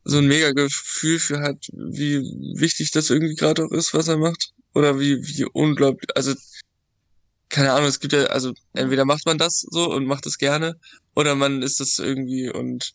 [0.05, 2.19] so ein mega Gefühl für hat, wie
[2.59, 4.53] wichtig das irgendwie gerade auch ist, was er macht.
[4.75, 6.35] Oder wie, wie unglaublich, also
[7.51, 10.79] keine Ahnung, es gibt ja, also entweder macht man das so und macht es gerne,
[11.15, 12.93] oder man ist das irgendwie und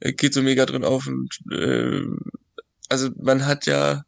[0.00, 2.02] äh, geht so mega drin auf und äh,
[2.88, 4.04] also man hat ja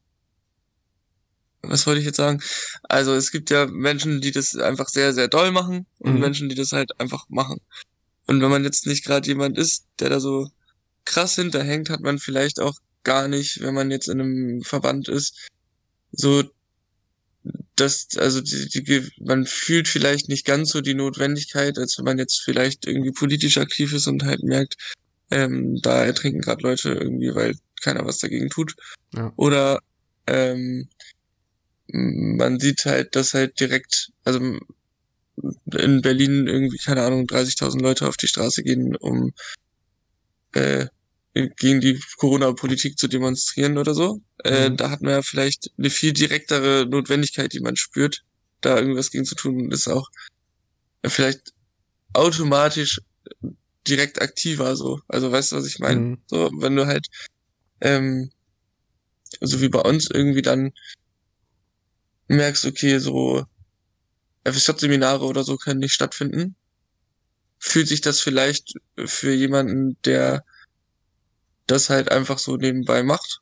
[1.62, 2.40] was wollte ich jetzt sagen?
[2.85, 6.20] Also es gibt ja Menschen, die das einfach sehr, sehr doll machen und Mhm.
[6.20, 7.61] Menschen, die das halt einfach machen.
[8.26, 10.48] Und wenn man jetzt nicht gerade jemand ist, der da so
[11.04, 15.48] krass hinterhängt, hat man vielleicht auch gar nicht, wenn man jetzt in einem Verband ist,
[16.12, 16.44] so
[17.76, 22.18] dass, also die, die, man fühlt vielleicht nicht ganz so die Notwendigkeit, als wenn man
[22.18, 24.76] jetzt vielleicht irgendwie politisch aktiv ist und halt merkt,
[25.30, 28.74] ähm, da ertrinken gerade Leute irgendwie, weil keiner was dagegen tut.
[29.14, 29.32] Ja.
[29.36, 29.80] Oder
[30.26, 30.88] ähm,
[31.88, 38.16] man sieht halt, dass halt direkt, also in Berlin irgendwie, keine Ahnung, 30.000 Leute auf
[38.16, 39.32] die Straße gehen, um
[40.52, 40.86] äh,
[41.57, 44.22] gegen die Corona-Politik zu demonstrieren oder so.
[44.44, 44.77] Äh, Mhm.
[44.79, 48.22] da hat man ja vielleicht eine viel direktere Notwendigkeit, die man spürt,
[48.62, 50.09] da irgendwas gegen zu tun und ist auch
[51.05, 51.53] vielleicht
[52.14, 53.01] automatisch
[53.87, 55.01] direkt aktiver so.
[55.09, 56.01] Also weißt du, was ich meine?
[56.01, 56.18] Mhm.
[56.27, 57.07] So, wenn du halt,
[57.81, 58.31] ähm,
[59.40, 60.72] so wie bei uns irgendwie dann
[62.29, 63.44] merkst, okay, so
[64.44, 66.57] FSJ-Seminare oder so können nicht stattfinden,
[67.59, 68.72] fühlt sich das vielleicht
[69.05, 70.44] für jemanden, der
[71.66, 73.40] das halt einfach so nebenbei macht,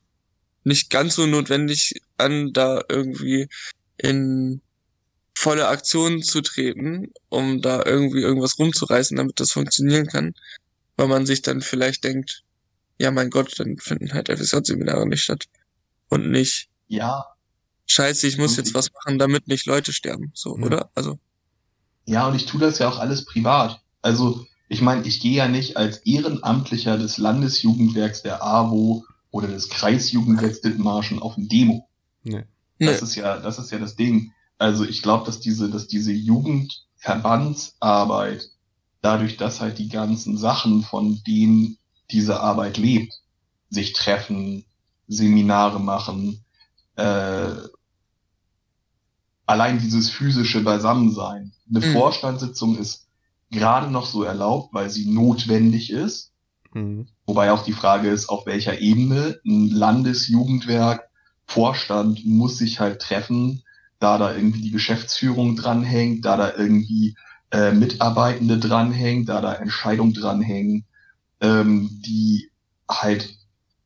[0.65, 3.49] nicht ganz so notwendig an, da irgendwie
[3.99, 4.61] in
[5.37, 10.35] volle Aktion zu treten, um da irgendwie irgendwas rumzureißen, damit das funktionieren kann,
[10.97, 12.43] weil man sich dann vielleicht denkt,
[12.99, 15.45] ja mein Gott, dann finden halt FSJ-Seminare nicht statt
[16.09, 17.25] und nicht, Ja,
[17.87, 20.65] scheiße, ich muss Und jetzt ich- was machen, damit nicht Leute sterben, so, Ja.
[20.65, 20.91] oder?
[20.95, 21.19] Also,
[22.07, 23.81] Ja, und ich tue das ja auch alles privat.
[24.03, 29.69] Also, ich meine, ich gehe ja nicht als Ehrenamtlicher des Landesjugendwerks der AWO oder des
[29.69, 31.89] Kreisjugendwerks Dithmarschen auf ein Demo.
[32.25, 32.43] Nee.
[32.81, 34.33] Das ne, ist ja, das ist ja das Ding.
[34.59, 38.51] Also ich glaube, dass diese, dass diese Jugendverbandsarbeit,
[39.01, 41.79] dadurch, dass halt die ganzen Sachen, von denen
[42.11, 43.15] diese Arbeit lebt,
[43.71, 44.65] sich treffen,
[45.07, 46.45] Seminare machen,
[46.97, 47.47] äh,
[49.47, 51.53] allein dieses physische Beisammensein.
[51.71, 51.93] Eine Mhm.
[51.93, 53.04] Vorstandssitzung ist
[53.55, 56.33] gerade noch so erlaubt, weil sie notwendig ist.
[56.73, 57.07] Mhm.
[57.27, 61.09] Wobei auch die Frage ist, auf welcher Ebene ein Landesjugendwerk,
[61.47, 63.63] Vorstand muss sich halt treffen,
[63.99, 67.17] da da irgendwie die Geschäftsführung dranhängt, da da irgendwie
[67.51, 70.85] äh, Mitarbeitende dranhängen, da da Entscheidungen dranhängen,
[71.41, 72.51] ähm, die
[72.91, 73.39] halt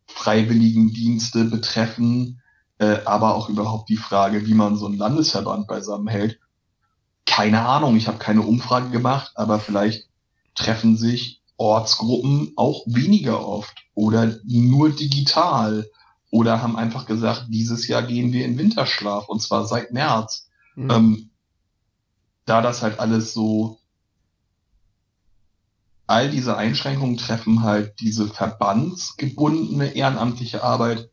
[0.07, 2.41] Freiwilligendienste betreffen,
[2.79, 6.41] äh, aber auch überhaupt die Frage, wie man so einen Landesverband beisammenhält.
[7.29, 10.09] Keine Ahnung, ich habe keine Umfrage gemacht, aber vielleicht
[10.55, 15.89] treffen sich Ortsgruppen auch weniger oft oder nur digital
[16.31, 20.49] oder haben einfach gesagt, dieses Jahr gehen wir in Winterschlaf und zwar seit März.
[20.75, 20.91] Mhm.
[20.91, 21.31] Ähm,
[22.47, 23.79] da das halt alles so,
[26.07, 31.11] all diese Einschränkungen treffen halt diese verbandsgebundene ehrenamtliche Arbeit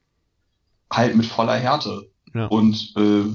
[0.92, 2.10] halt mit voller Härte.
[2.34, 2.46] Ja.
[2.48, 3.26] Und äh,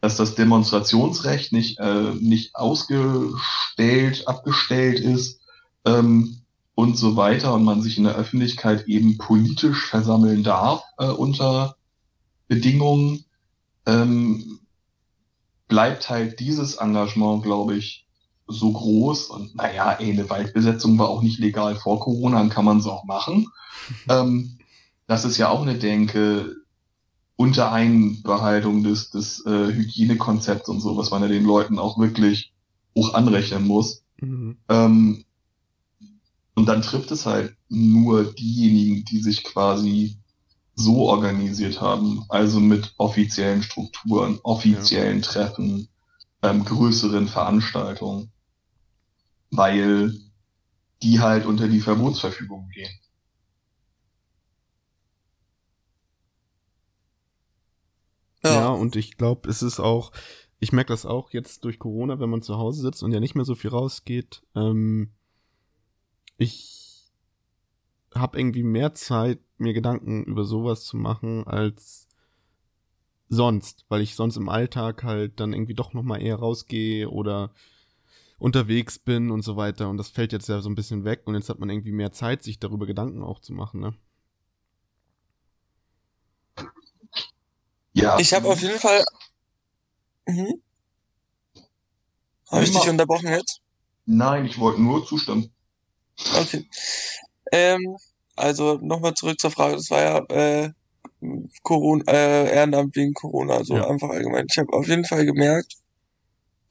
[0.00, 5.40] dass das Demonstrationsrecht nicht, äh, nicht ausgestellt, abgestellt ist
[5.84, 6.38] ähm,
[6.74, 11.76] und so weiter und man sich in der Öffentlichkeit eben politisch versammeln darf äh, unter
[12.46, 13.24] Bedingungen,
[13.86, 14.60] ähm,
[15.66, 18.06] bleibt halt dieses Engagement, glaube ich,
[18.46, 19.26] so groß.
[19.26, 22.86] Und naja, ey, eine Waldbesetzung war auch nicht legal vor Corona, dann kann man es
[22.86, 23.48] auch machen.
[24.08, 24.58] ähm,
[25.06, 26.56] das ist ja auch eine Denke
[27.38, 32.52] unter Einbehaltung des, des äh, Hygienekonzepts und so, was man ja den Leuten auch wirklich
[32.96, 34.02] hoch anrechnen muss.
[34.20, 34.58] Mhm.
[34.68, 35.24] Ähm,
[36.56, 40.18] und dann trifft es halt nur diejenigen, die sich quasi
[40.74, 45.24] so organisiert haben, also mit offiziellen Strukturen, offiziellen ja.
[45.24, 45.88] Treffen,
[46.42, 48.32] ähm, größeren Veranstaltungen,
[49.52, 50.12] weil
[51.02, 52.90] die halt unter die Verbotsverfügung gehen.
[58.42, 60.12] Ja, ja und ich glaube, es ist auch,
[60.60, 63.34] ich merke das auch jetzt durch Corona, wenn man zu Hause sitzt und ja nicht
[63.34, 64.42] mehr so viel rausgeht.
[64.54, 65.10] Ähm,
[66.36, 67.10] ich
[68.14, 72.08] habe irgendwie mehr Zeit, mir Gedanken über sowas zu machen als
[73.28, 77.52] sonst, weil ich sonst im Alltag halt dann irgendwie doch noch mal eher rausgehe oder
[78.38, 81.34] unterwegs bin und so weiter und das fällt jetzt ja so ein bisschen weg und
[81.34, 83.94] jetzt hat man irgendwie mehr Zeit, sich darüber Gedanken auch zu machen, ne?
[87.98, 88.18] Ja.
[88.18, 89.04] Ich habe auf jeden Fall.
[90.26, 90.62] Mhm.
[92.50, 93.60] Habe ich dich unterbrochen jetzt?
[94.06, 95.50] Nein, ich wollte nur zustimmen.
[96.34, 96.66] Okay.
[97.52, 97.96] Ähm,
[98.36, 100.70] also nochmal zurück zur Frage, das war ja äh,
[101.62, 103.88] Corona, äh, Ehrenamt wegen Corona, so ja.
[103.88, 104.46] einfach allgemein.
[104.48, 105.74] Ich habe auf jeden Fall gemerkt,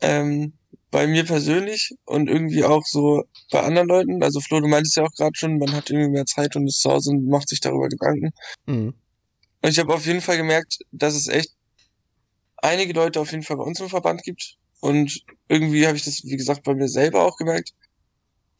[0.01, 0.53] ähm,
[0.91, 5.03] bei mir persönlich und irgendwie auch so bei anderen Leuten, also Flo, du meintest ja
[5.03, 7.59] auch gerade schon, man hat irgendwie mehr Zeit und ist zu Hause und macht sich
[7.59, 8.31] darüber Gedanken.
[8.65, 8.93] Mhm.
[9.61, 11.51] Und ich habe auf jeden Fall gemerkt, dass es echt
[12.57, 14.57] einige Leute auf jeden Fall bei uns im Verband gibt.
[14.79, 17.73] Und irgendwie habe ich das, wie gesagt, bei mir selber auch gemerkt,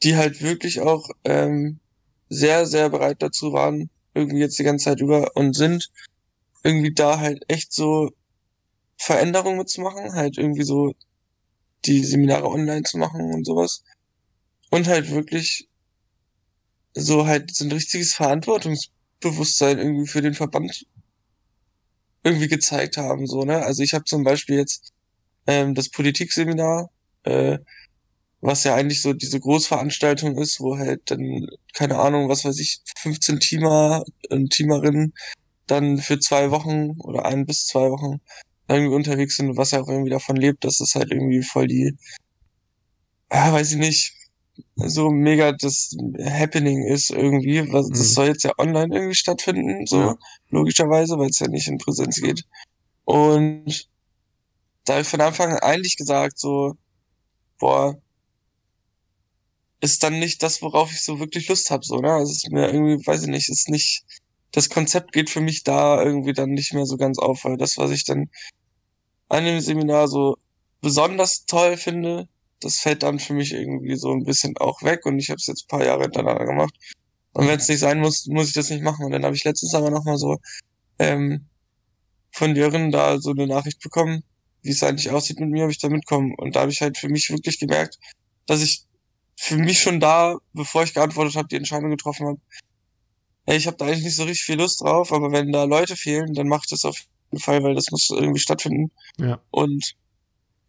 [0.04, 1.80] die halt wirklich auch ähm,
[2.30, 5.92] sehr, sehr bereit dazu waren, irgendwie jetzt die ganze Zeit über und sind,
[6.64, 8.12] irgendwie da halt echt so
[8.98, 10.94] Veränderungen mitzumachen, halt irgendwie so
[11.86, 13.84] die Seminare online zu machen und sowas.
[14.70, 15.68] Und halt wirklich
[16.94, 18.20] so halt so ein richtiges
[19.22, 20.86] Verantwortungsbewusstsein irgendwie für den Verband
[22.24, 23.64] irgendwie gezeigt haben, so, ne?
[23.64, 24.94] Also ich habe zum Beispiel jetzt
[25.48, 26.90] ähm, das Politikseminar
[27.24, 27.60] äh,
[28.42, 32.82] was ja eigentlich so diese Großveranstaltung ist, wo halt dann, keine Ahnung, was weiß ich,
[32.98, 35.14] 15 Teamer und Teamerinnen
[35.66, 38.22] dann für zwei Wochen oder ein bis zwei Wochen
[38.68, 41.98] irgendwie unterwegs sind, was ja auch irgendwie davon lebt, dass es halt irgendwie voll die,
[43.32, 44.14] ja, weiß ich nicht,
[44.76, 47.72] so mega das Happening ist irgendwie.
[47.72, 48.04] Was, Das mhm.
[48.04, 50.18] soll jetzt ja online irgendwie stattfinden, so ja.
[50.50, 52.44] logischerweise, weil es ja nicht in Präsenz geht.
[53.06, 53.88] Und
[54.86, 56.76] da habe ich von Anfang an eigentlich gesagt, so,
[57.60, 57.98] boah,
[59.80, 62.12] ist dann nicht das, worauf ich so wirklich Lust habe, so, ne?
[62.12, 64.04] Also es ist mir irgendwie, weiß ich nicht, ist nicht,
[64.52, 67.78] das Konzept geht für mich da irgendwie dann nicht mehr so ganz auf, weil das,
[67.78, 68.30] was ich dann
[69.30, 70.38] an dem Seminar so
[70.82, 72.28] besonders toll finde,
[72.60, 75.48] das fällt dann für mich irgendwie so ein bisschen auch weg und ich habe es
[75.48, 76.74] jetzt ein paar Jahre hintereinander gemacht.
[77.34, 79.06] Und wenn es nicht sein muss, muss ich das nicht machen.
[79.06, 80.38] Und dann habe ich letztens aber nochmal so
[80.98, 81.46] ähm,
[82.32, 84.24] von Jörn da so eine Nachricht bekommen,
[84.64, 86.34] wie es eigentlich aussieht mit mir, ob ich da mitkomme.
[86.38, 88.00] Und da habe ich halt für mich wirklich gemerkt,
[88.48, 88.86] dass ich
[89.36, 92.40] für mich schon da, bevor ich geantwortet habe, die Entscheidung getroffen habe.
[93.46, 95.96] Hey, ich habe da eigentlich nicht so richtig viel Lust drauf, aber wenn da Leute
[95.96, 96.98] fehlen, dann mache ich das auf
[97.32, 98.92] jeden Fall, weil das muss irgendwie stattfinden.
[99.20, 99.40] Ja.
[99.52, 99.96] Und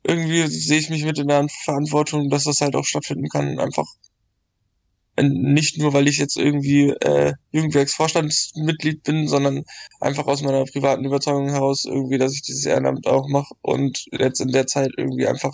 [0.08, 3.58] irgendwie sehe ich mich mit in der Verantwortung, dass das halt auch stattfinden kann.
[3.58, 3.86] Einfach
[5.20, 9.64] nicht nur, weil ich jetzt irgendwie äh, Jugendwerksvorstandsmitglied bin, sondern
[10.00, 14.40] einfach aus meiner privaten Überzeugung heraus irgendwie, dass ich dieses Ehrenamt auch mache und jetzt
[14.40, 15.52] in der Zeit irgendwie einfach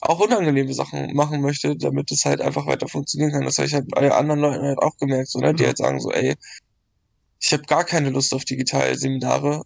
[0.00, 3.44] auch unangenehme Sachen machen möchte, damit es halt einfach weiter funktionieren kann.
[3.44, 5.54] Das habe ich halt bei anderen Leuten halt auch gemerkt, so, ne?
[5.54, 6.34] die halt sagen so, ey,
[7.40, 9.62] ich habe gar keine Lust auf digitale Seminare,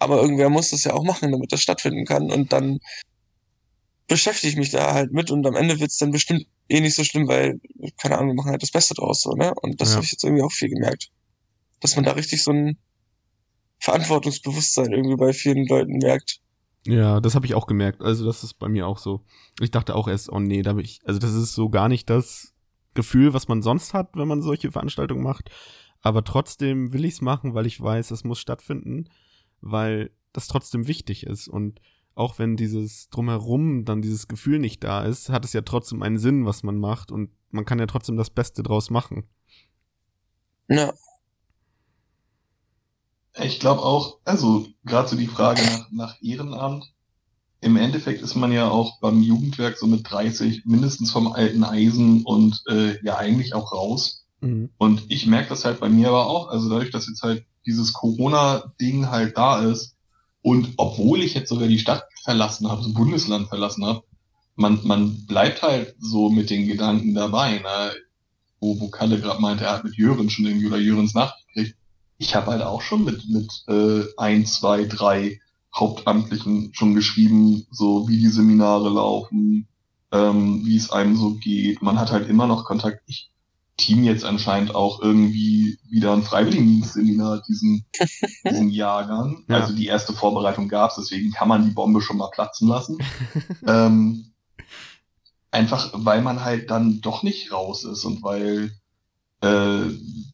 [0.00, 2.80] aber irgendwer muss das ja auch machen, damit das stattfinden kann und dann
[4.08, 7.04] beschäftige ich mich da halt mit und am Ende wird's dann bestimmt eh nicht so
[7.04, 7.60] schlimm, weil,
[7.98, 9.52] keine Ahnung, wir machen halt das Beste draus, so, ne?
[9.62, 9.96] Und das ja.
[9.96, 11.10] habe ich jetzt irgendwie auch viel gemerkt.
[11.80, 12.76] Dass man da richtig so ein
[13.78, 16.40] Verantwortungsbewusstsein irgendwie bei vielen Leuten merkt
[16.86, 18.02] Ja, das habe ich auch gemerkt.
[18.02, 19.24] Also das ist bei mir auch so.
[19.60, 22.10] Ich dachte auch erst, oh nee, da bin ich, also das ist so gar nicht
[22.10, 22.52] das
[22.94, 25.50] Gefühl, was man sonst hat, wenn man solche Veranstaltungen macht.
[26.02, 29.08] Aber trotzdem will ich es machen, weil ich weiß, es muss stattfinden,
[29.60, 31.48] weil das trotzdem wichtig ist.
[31.48, 31.80] Und
[32.14, 36.18] auch wenn dieses drumherum dann dieses Gefühl nicht da ist, hat es ja trotzdem einen
[36.18, 37.10] Sinn, was man macht.
[37.10, 39.24] Und man kann ja trotzdem das Beste draus machen.
[40.68, 40.92] Ja.
[43.38, 46.92] Ich glaube auch, also gerade so die Frage nach, nach Ehrenamt.
[47.60, 52.24] Im Endeffekt ist man ja auch beim Jugendwerk so mit 30 mindestens vom alten Eisen
[52.24, 54.26] und äh, ja eigentlich auch raus.
[54.40, 54.70] Mhm.
[54.78, 57.92] Und ich merke das halt bei mir aber auch, also dadurch, dass jetzt halt dieses
[57.92, 59.96] Corona-Ding halt da ist
[60.42, 64.02] und obwohl ich jetzt sogar die Stadt verlassen habe, das Bundesland verlassen habe,
[64.56, 67.92] man, man bleibt halt so mit den Gedanken dabei, ne?
[68.60, 71.76] wo, wo Kalle gerade meinte, er hat mit Jören schon irgendwie oder Jörens Nacht gekriegt.
[72.18, 75.40] Ich habe halt auch schon mit, mit äh, ein, zwei, drei
[75.74, 79.66] Hauptamtlichen schon geschrieben, so wie die Seminare laufen,
[80.12, 81.80] ähm, wie es einem so geht.
[81.80, 83.02] Man hat halt immer noch Kontakt.
[83.06, 83.30] Ich
[83.80, 87.86] team jetzt anscheinend auch irgendwie wieder ein Freiwilligendienstseminar diesen,
[88.44, 89.44] diesen Jahrgang.
[89.48, 89.60] Ja.
[89.60, 92.98] Also die erste Vorbereitung gab's, deswegen kann man die Bombe schon mal platzen lassen.
[93.66, 94.32] ähm,
[95.50, 98.72] einfach weil man halt dann doch nicht raus ist und weil
[99.40, 99.90] äh,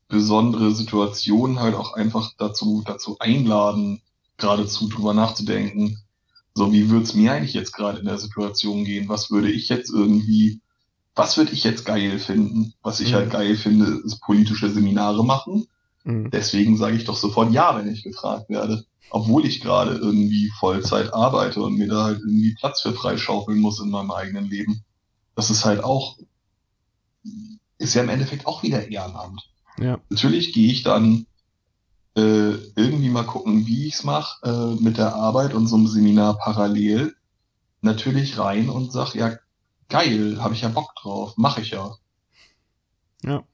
[0.08, 4.02] besondere Situationen halt auch einfach dazu, dazu einladen,
[4.36, 6.02] geradezu drüber nachzudenken.
[6.54, 9.08] So, wie wird's mir eigentlich jetzt gerade in der Situation gehen?
[9.08, 10.60] Was würde ich jetzt irgendwie,
[11.16, 12.74] was würde ich jetzt geil finden?
[12.82, 13.14] Was ich Mhm.
[13.14, 15.66] halt geil finde, ist politische Seminare machen.
[16.04, 16.30] Mhm.
[16.30, 18.84] Deswegen sage ich doch sofort ja, wenn ich gefragt werde.
[19.10, 23.80] Obwohl ich gerade irgendwie Vollzeit arbeite und mir da halt irgendwie Platz für freischaufeln muss
[23.80, 24.84] in meinem eigenen Leben.
[25.34, 26.18] Das ist halt auch,
[27.78, 29.42] ist ja im Endeffekt auch wieder Ehrenamt.
[29.78, 29.98] Ja.
[30.10, 31.26] Natürlich gehe ich dann
[32.16, 34.44] äh, irgendwie mal gucken, wie ich's mache
[34.78, 37.14] äh, mit der Arbeit und so einem Seminar parallel.
[37.82, 39.36] Natürlich rein und sag, ja,
[39.88, 41.96] geil, habe ich ja Bock drauf, mache ich ja.
[43.22, 43.44] Ja.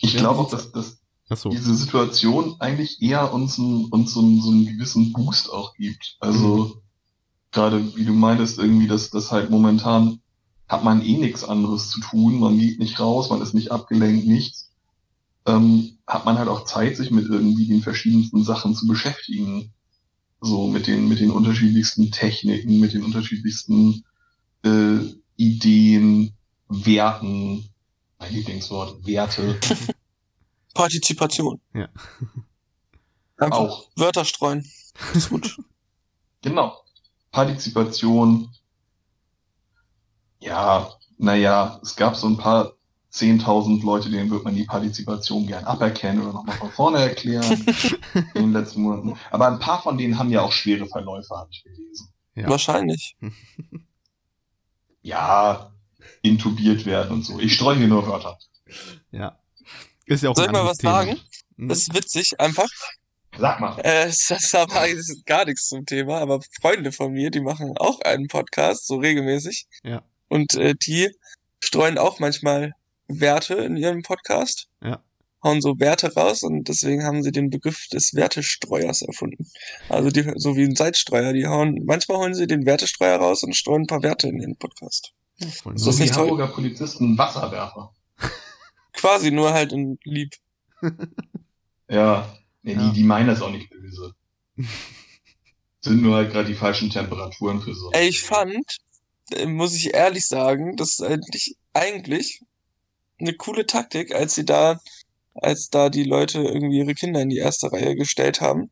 [0.00, 0.98] Ich glaube auch, dass, dass
[1.28, 1.48] Achso.
[1.50, 6.16] diese Situation eigentlich eher uns, ein, uns so, einen, so einen gewissen Boost auch gibt.
[6.20, 6.82] Also
[7.50, 10.20] gerade wie du meintest, irgendwie, dass das halt momentan
[10.68, 14.26] hat man eh nichts anderes zu tun, man geht nicht raus, man ist nicht abgelenkt,
[14.26, 14.72] nichts.
[15.46, 19.72] Ähm, hat man halt auch Zeit, sich mit irgendwie den verschiedensten Sachen zu beschäftigen.
[20.40, 24.04] So mit den, mit den unterschiedlichsten Techniken, mit den unterschiedlichsten
[24.64, 24.98] äh,
[25.36, 26.32] Ideen,
[26.68, 27.68] Werten,
[28.18, 29.58] mein Lieblingswort, Werte.
[30.74, 31.60] Partizipation.
[31.74, 31.88] Ja.
[33.38, 33.88] Einfach auch.
[33.96, 34.70] Wörter streuen.
[35.14, 35.56] Ist gut.
[36.42, 36.80] Genau.
[37.32, 38.54] Partizipation.
[40.38, 42.75] Ja, naja, es gab so ein paar
[43.16, 47.64] 10.000 Leute, denen wird man die Partizipation gern aberkennen oder nochmal von vorne erklären
[48.34, 49.18] in den letzten Monaten.
[49.30, 52.08] Aber ein paar von denen haben ja auch schwere Verläufe, habe ich gelesen.
[52.34, 52.48] Ja.
[52.48, 53.16] Wahrscheinlich.
[55.00, 55.72] Ja,
[56.20, 57.38] intubiert werden und so.
[57.40, 58.38] Ich streue hier nur Wörter.
[59.10, 59.38] Ja.
[60.04, 60.92] Ist ja auch Soll ich mal was Thema.
[60.92, 61.20] sagen?
[61.56, 61.68] Mhm.
[61.68, 62.68] Das ist witzig, einfach.
[63.38, 63.78] Sag mal.
[63.80, 68.00] Äh, das aber ist gar nichts zum Thema, aber Freunde von mir, die machen auch
[68.00, 69.66] einen Podcast, so regelmäßig.
[69.82, 70.02] Ja.
[70.28, 71.10] Und äh, die
[71.60, 72.72] streuen auch manchmal
[73.08, 74.68] Werte in ihrem Podcast.
[74.82, 75.02] Ja.
[75.42, 79.46] Hauen so Werte raus und deswegen haben sie den Begriff des Wertestreuers erfunden.
[79.88, 83.54] Also die, so wie ein Salzstreuer, die hauen, manchmal holen sie den Wertestreuer raus und
[83.54, 85.12] streuen ein paar Werte in ihren Podcast.
[85.62, 86.24] Voll So ist wie nicht toll.
[86.24, 87.92] Hamburger Polizisten Wasserwerfer.
[88.92, 90.34] Quasi nur halt in lieb.
[91.88, 92.88] Ja, nee, Ja.
[92.88, 94.12] Die, die meinen das auch nicht böse.
[95.80, 97.92] Sind nur halt gerade die falschen Temperaturen für so.
[97.92, 98.78] Ey, ich fand,
[99.30, 102.40] äh, muss ich ehrlich sagen, das ist eigentlich, eigentlich
[103.18, 104.80] eine coole Taktik, als sie da,
[105.34, 108.70] als da die Leute irgendwie ihre Kinder in die erste Reihe gestellt haben.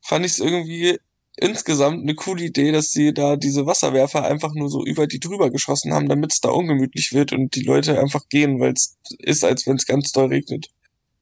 [0.00, 0.98] Fand ich es irgendwie
[1.36, 5.50] insgesamt eine coole Idee, dass sie da diese Wasserwerfer einfach nur so über die drüber
[5.50, 9.44] geschossen haben, damit es da ungemütlich wird und die Leute einfach gehen, weil es ist,
[9.44, 10.68] als wenn es ganz doll regnet.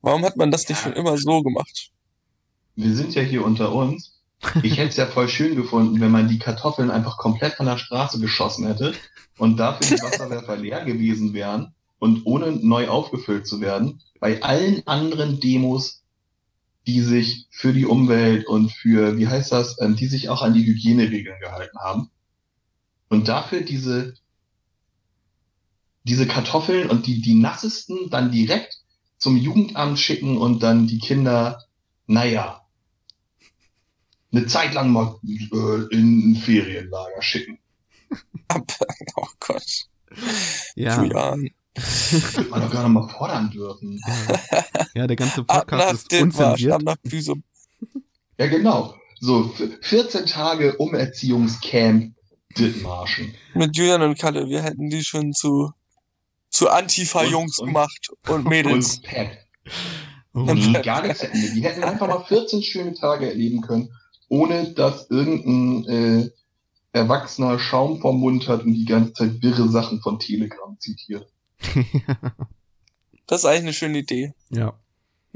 [0.02, 1.90] Warum hat man das nicht schon immer so gemacht?
[2.76, 4.12] Wir sind ja hier unter uns.
[4.62, 7.78] Ich hätte es ja voll schön gefunden, wenn man die Kartoffeln einfach komplett von der
[7.78, 8.94] Straße geschossen hätte
[9.38, 14.02] und dafür die Wasserwerfer leer gewesen wären und ohne neu aufgefüllt zu werden.
[14.20, 16.02] Bei allen anderen Demos,
[16.86, 20.54] die sich für die Umwelt und für, wie heißt das, ähm, die sich auch an
[20.54, 22.10] die Hygieneregeln gehalten haben.
[23.08, 24.14] Und dafür diese,
[26.04, 28.80] diese Kartoffeln und die, die nassesten dann direkt
[29.18, 31.64] zum Jugendamt schicken und dann die Kinder,
[32.06, 32.64] naja,
[34.32, 37.58] eine Zeit lang mal äh, in ein Ferienlager schicken.
[39.16, 39.88] Oh Gott.
[40.76, 41.02] Ja.
[41.02, 41.50] Julian.
[41.76, 44.00] Wird man doch gar nicht mal fordern dürfen.
[44.94, 46.82] Ja, der ganze Podcast ist unzensiert.
[48.38, 48.94] Ja, genau.
[49.20, 52.14] So, f- 14 Tage Umerziehungscamp
[52.58, 53.34] Dithmarschen.
[53.54, 55.72] Mit Julian und Kalle, wir hätten die schon zu,
[56.50, 58.96] zu Antifa-Jungs gemacht und Mädels.
[58.96, 59.38] Und Pep.
[60.34, 60.82] Oh, Und- Die nee.
[60.82, 61.40] gar nichts hätten.
[61.54, 63.90] Die hätten einfach mal 14 schöne Tage erleben können,
[64.28, 65.88] ohne dass irgendein
[66.24, 66.30] äh,
[66.92, 71.26] erwachsener Schaum vom Mund hat und die ganze Zeit wirre Sachen von Telegram zitiert.
[73.26, 74.34] Das ist eigentlich eine schöne Idee.
[74.50, 74.78] ja.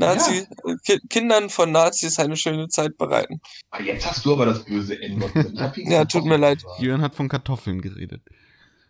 [0.00, 3.40] Nazi, äh, Ki Kindern von Nazis eine schöne Zeit bereiten.
[3.70, 5.18] Ah, jetzt hast du aber das böse hier
[5.90, 6.62] Ja, tut mir leid.
[6.78, 8.22] Jürgen hat von Kartoffeln geredet.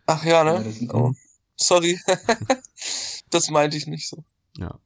[0.05, 0.69] Ach ja, Ja, ne?
[0.71, 1.13] sind- Oh,
[1.55, 1.99] sorry.
[3.31, 4.23] das meinte ich nicht so.
[4.57, 4.77] Ja.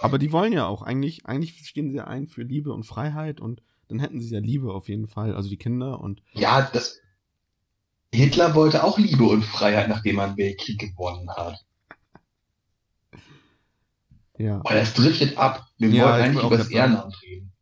[0.00, 0.80] Aber die wollen ja auch.
[0.80, 4.40] Eigentlich, eigentlich stehen sie ja ein für Liebe und Freiheit und dann hätten sie ja
[4.40, 5.34] Liebe auf jeden Fall.
[5.34, 6.98] Also die Kinder und Ja, das.
[8.12, 11.64] Hitler wollte auch Liebe und Freiheit, nachdem er einen Weltkrieg gewonnen hat.
[14.38, 14.60] ja.
[14.64, 15.66] Oh, das driftet ab.
[15.78, 16.70] Wir Ja, wollen ich eigentlich über das.
[16.70, 17.52] Ehrenamt reden.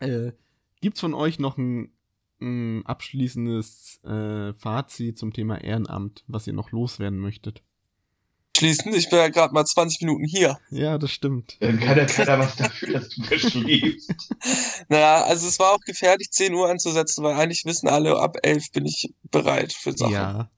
[0.00, 0.32] Äh,
[0.80, 1.92] gibt's von euch noch ein,
[2.40, 7.62] ein abschließendes äh, Fazit zum Thema Ehrenamt, was ihr noch loswerden möchtet?
[8.56, 10.58] Schließend, ich bin ja gerade mal 20 Minuten hier.
[10.70, 11.56] Ja, das stimmt.
[11.60, 14.14] Dann kann ja keiner was dafür, dass du verschläfst.
[14.88, 18.72] Naja, also es war auch gefährlich, 10 Uhr anzusetzen, weil eigentlich wissen alle, ab 11
[18.72, 20.12] bin ich bereit für Sachen.
[20.12, 20.50] Ja.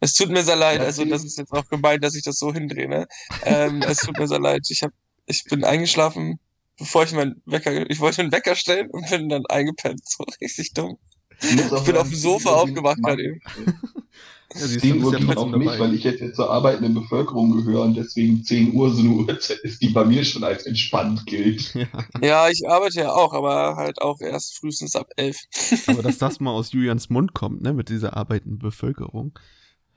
[0.00, 2.52] Es tut mir sehr leid, also das ist jetzt auch gemeint, dass ich das so
[2.52, 2.88] hindrehe.
[2.88, 3.06] Ne?
[3.44, 4.66] Ähm, es tut mir sehr leid.
[4.70, 4.92] Ich hab,
[5.26, 6.40] ich bin eingeschlafen,
[6.78, 10.00] bevor ich meinen Wecker, ich wollte einen Wecker stellen und bin dann eingepennt.
[10.04, 10.96] So richtig dumm.
[11.42, 13.40] Ich bin auf dem Sofa 10 Uhr aufgewacht gerade eben.
[14.54, 16.50] ja siehst du, 10 bist Uhr ja ging auch nicht, weil ich jetzt, jetzt zur
[16.50, 20.44] arbeitenden Bevölkerung gehöre und deswegen 10 Uhr so eine Uhrzeit ist, die bei mir schon
[20.44, 21.74] als entspannt gilt.
[21.74, 21.86] Ja,
[22.22, 25.36] Ja, ich arbeite ja auch, aber halt auch erst frühestens ab 11.
[25.86, 29.38] aber dass das mal aus Julians Mund kommt, ne, mit dieser arbeitenden Bevölkerung.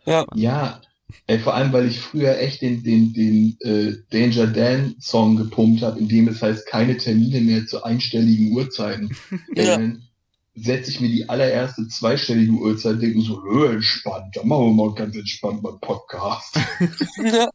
[0.06, 0.82] Ja, Ja,
[1.28, 5.82] ey, vor allem, weil ich früher echt den, den, den äh, Danger Dan Song gepumpt
[5.82, 9.16] habe, in dem es heißt, keine Termine mehr zu einstelligen Uhrzeiten.
[9.56, 9.78] Ja.
[9.78, 10.08] Dann
[10.56, 15.16] setze ich mir die allererste zweistellige Uhrzeit, denke so, entspannt, da machen wir mal ganz
[15.16, 16.56] entspannt beim Podcast.
[17.18, 17.50] ja.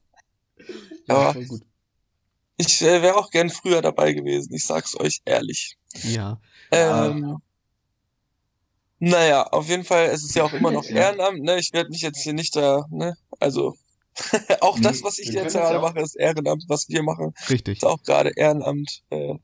[1.07, 1.32] Ja.
[1.32, 1.62] gut.
[2.57, 5.76] Ich äh, wäre auch gern früher dabei gewesen, ich sag's euch ehrlich.
[6.03, 6.40] Ja.
[6.72, 7.07] Ja.
[7.07, 7.38] Ähm,
[8.99, 11.11] naja, auf jeden Fall, es ist ja auch immer noch Ja.
[11.11, 11.59] Ehrenamt, ne?
[11.59, 13.16] Ich werde mich jetzt hier nicht da, ne?
[13.38, 13.76] Also,
[14.61, 16.64] auch das, was ich jetzt gerade ja mache, ist Ehrenamt.
[16.66, 17.78] Was wir machen, Richtig.
[17.78, 19.03] ist auch gerade Ehrenamt.
[19.11, 19.36] Äh,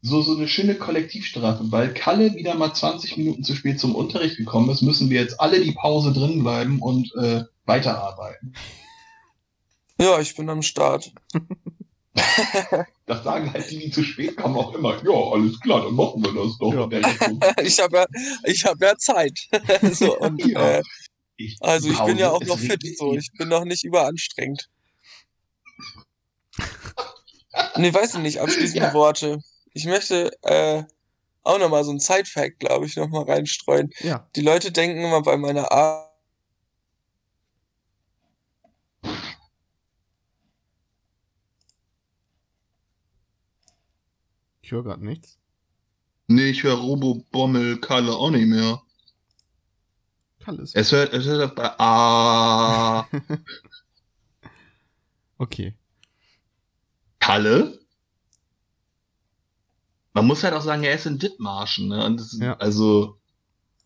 [0.00, 4.36] So, so eine schöne Kollektivstrafe, weil Kalle wieder mal 20 Minuten zu spät zum Unterricht
[4.36, 8.54] gekommen ist, müssen wir jetzt alle die Pause drin bleiben und äh, weiterarbeiten.
[10.00, 11.12] ja, ich bin am Start.
[13.06, 14.96] Das sagen halt die, die zu spät kommen, auch immer.
[15.04, 16.72] Ja, alles klar, dann machen wir das doch.
[16.72, 17.54] Ja.
[17.64, 18.06] Ich habe ja,
[18.44, 19.38] ich habe ja Zeit.
[19.92, 20.78] so, und, Ja.
[20.78, 20.82] äh,
[21.36, 23.14] ich, also ich bin ja auch noch fit, so.
[23.14, 24.68] Ich bin noch nicht überanstrengend.
[27.76, 28.94] Nee, weiß ich nicht, abschließende Ja.
[28.94, 29.38] Worte.
[29.78, 30.82] Ich möchte äh,
[31.44, 33.90] auch nochmal so ein Side-Fact, glaube ich, nochmal reinstreuen.
[34.00, 34.28] Ja.
[34.34, 36.08] Die Leute denken immer bei meiner Art,
[44.60, 45.38] Ich höre gerade nichts.
[46.26, 48.82] Nee, ich höre Robo-Bommel Kalle auch nicht mehr.
[50.40, 50.74] Kalles.
[50.74, 53.06] Es hört, es hört bei Ah.
[55.38, 55.72] Okay.
[57.20, 57.78] Kalle?
[60.18, 62.04] Man muss halt auch sagen, er ist in Dithmarschen, ne?
[62.04, 62.56] Und das ist, Ja.
[62.58, 63.18] also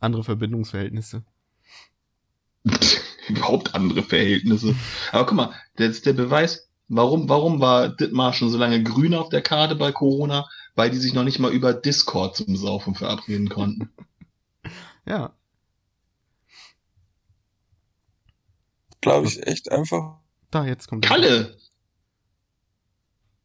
[0.00, 1.22] Andere Verbindungsverhältnisse.
[3.28, 4.74] überhaupt andere Verhältnisse.
[5.12, 9.28] Aber guck mal, das ist der Beweis, warum, warum war Dithmarschen so lange grün auf
[9.28, 10.48] der Karte bei Corona?
[10.74, 13.90] Weil die sich noch nicht mal über Discord zum Saufen verabreden konnten.
[15.04, 15.34] Ja.
[19.00, 20.18] glaube ich, echt einfach.
[20.52, 21.04] Da, jetzt kommt.
[21.04, 21.56] Kalle!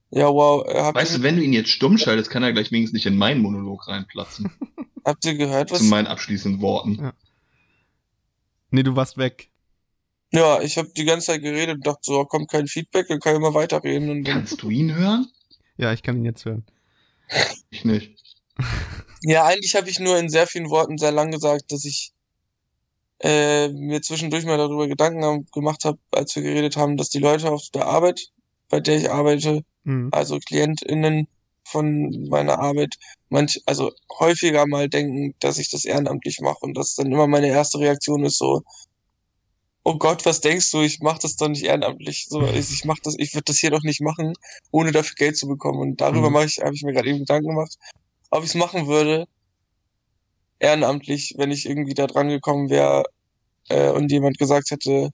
[0.10, 0.66] Ja, wow.
[0.68, 3.18] äh, Weißt du, wenn du ihn jetzt stumm schaltest, kann er gleich wenigstens nicht in
[3.18, 4.52] meinen Monolog reinplatzen.
[5.06, 5.80] habt ihr gehört, was?
[5.80, 7.12] zu meinen abschließenden Worten.
[8.72, 9.50] Nee, du warst weg.
[10.32, 13.36] Ja, ich habe die ganze Zeit geredet und dachte so, kommt kein Feedback, dann kann
[13.36, 14.10] ich mal weiterreden.
[14.10, 15.28] Und dann, Kannst du ihn hören?
[15.78, 16.66] Ja, ich kann ihn jetzt hören.
[17.70, 18.18] Ich nicht.
[19.24, 22.14] ja, eigentlich habe ich nur in sehr vielen Worten sehr lang gesagt, dass ich
[23.20, 27.20] äh, mir zwischendurch mal darüber Gedanken haben- gemacht habe, als wir geredet haben, dass die
[27.20, 28.28] Leute auf der Arbeit,
[28.70, 30.10] bei der ich arbeite, Mhm.
[30.12, 31.28] also KlientInnen
[31.70, 32.96] von meiner Arbeit,
[33.30, 37.48] manch, also häufiger mal denken, dass ich das ehrenamtlich mache und dass dann immer meine
[37.48, 38.62] erste Reaktion ist so,
[39.86, 42.98] oh Gott, was denkst du, ich mache das doch nicht ehrenamtlich, so, ich, ich mach
[43.04, 44.34] das, ich würde das hier doch nicht machen,
[44.72, 46.34] ohne dafür Geld zu bekommen und darüber Mhm.
[46.34, 47.76] mache ich, habe ich mir gerade eben Gedanken gemacht,
[48.32, 49.26] ob ich es machen würde,
[50.60, 53.04] ehrenamtlich, wenn ich irgendwie da dran gekommen wäre
[53.70, 55.12] äh, und jemand gesagt hätte,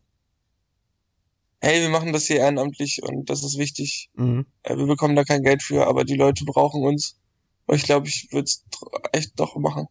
[1.63, 4.09] hey, wir machen das hier ehrenamtlich und das ist wichtig.
[4.15, 4.45] Mhm.
[4.63, 7.17] Äh, wir bekommen da kein Geld für, aber die Leute brauchen uns.
[7.65, 8.65] Und ich glaube, ich würde es
[9.13, 9.87] echt doch machen.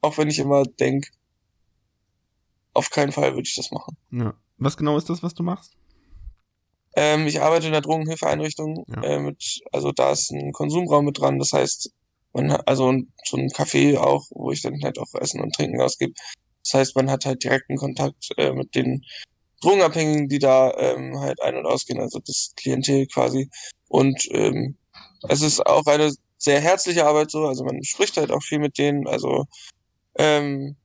[0.00, 1.10] Auch wenn ich immer denk,
[2.74, 3.96] auf keinen Fall würde ich das machen.
[4.12, 4.34] Ja.
[4.58, 5.72] Was genau ist das, was du machst?
[6.94, 9.02] Ähm, ich arbeite in der Drogenhilfeeinrichtung Ja.
[9.02, 11.40] äh, mit, also da ist ein Konsumraum mit dran.
[11.40, 11.90] Das heißt,
[12.32, 16.14] man also so ein Café auch, wo ich dann halt auch Essen und Trinken ausgebe.
[16.62, 19.02] Das heißt, man hat halt direkten Kontakt äh, mit den
[19.62, 23.48] Drogenabhängigen, die da ähm, halt ein- und ausgehen, also das Klientel quasi.
[23.88, 24.76] Und ähm,
[25.28, 28.78] es ist auch eine sehr herzliche Arbeit so, also man spricht halt auch viel mit
[28.78, 29.46] denen, also
[30.16, 30.76] ähm,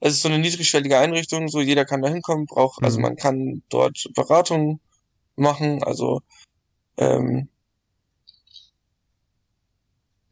[0.00, 3.02] es ist so eine niedrigschwellige Einrichtung, so jeder kann da hinkommen, braucht, also Mhm.
[3.02, 4.80] man kann dort Beratung
[5.36, 6.22] machen, also
[6.96, 7.48] ähm,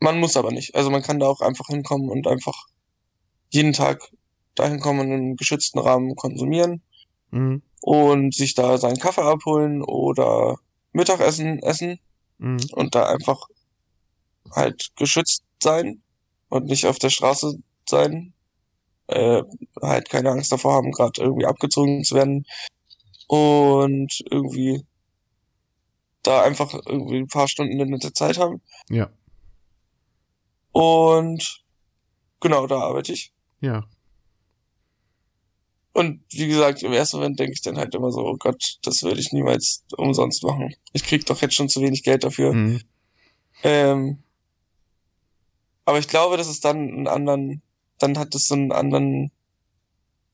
[0.01, 0.75] man muss aber nicht.
[0.75, 2.67] Also man kann da auch einfach hinkommen und einfach
[3.51, 4.01] jeden Tag
[4.55, 6.83] dahin kommen und in einem geschützten Rahmen konsumieren
[7.31, 7.63] Mhm.
[7.83, 10.57] und sich da seinen Kaffee abholen oder
[10.93, 11.99] Mittagessen essen
[12.39, 12.59] Mhm.
[12.73, 13.49] und da einfach
[14.53, 16.03] halt geschützt sein
[16.49, 17.59] und nicht auf der Straße
[17.89, 18.33] sein.
[19.09, 19.43] Äh,
[19.81, 22.45] halt keine Angst davor haben, gerade irgendwie abgezogen zu werden.
[23.27, 24.85] Und irgendwie
[26.23, 28.61] da einfach irgendwie ein paar Stunden eine nette Zeit haben.
[28.91, 29.11] Ja.
[30.73, 31.65] Und
[32.41, 33.33] genau, da arbeite ich.
[33.61, 33.85] Ja.
[35.93, 39.03] Und wie gesagt, im ersten Moment denke ich dann halt immer so, oh Gott, das
[39.03, 40.75] würde ich niemals umsonst machen.
[40.93, 42.53] Ich krieg doch jetzt schon zu wenig Geld dafür.
[42.53, 42.81] Mhm.
[43.65, 44.19] Ähm,
[45.85, 47.63] aber ich glaube, dass es dann einen anderen,
[47.99, 49.33] dann hat es so einen anderen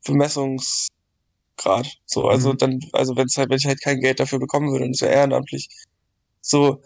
[0.05, 0.91] Bemessungsgrad.
[2.05, 2.59] So, also Mhm.
[2.59, 5.01] dann, also wenn es halt, wenn ich halt kein Geld dafür bekommen würde und es
[5.01, 5.69] wäre ehrenamtlich,
[6.41, 6.83] so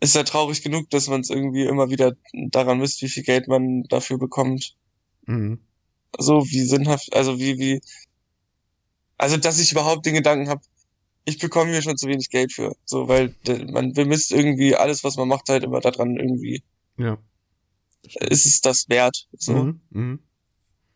[0.00, 3.48] ist ja traurig genug, dass man es irgendwie immer wieder daran misst, wie viel Geld
[3.48, 4.76] man dafür bekommt.
[5.26, 5.60] Mhm.
[6.18, 7.80] So, wie sinnhaft, also wie, wie,
[9.18, 10.62] also dass ich überhaupt den Gedanken habe,
[11.24, 12.74] ich bekomme hier schon zu wenig Geld für.
[12.86, 13.34] So, weil
[13.70, 16.62] man bemisst irgendwie alles, was man macht, halt immer daran irgendwie,
[16.96, 17.18] Ja.
[18.02, 19.28] ist es das wert.
[19.36, 19.52] So.
[19.52, 19.80] Mhm.
[19.90, 20.18] Mhm.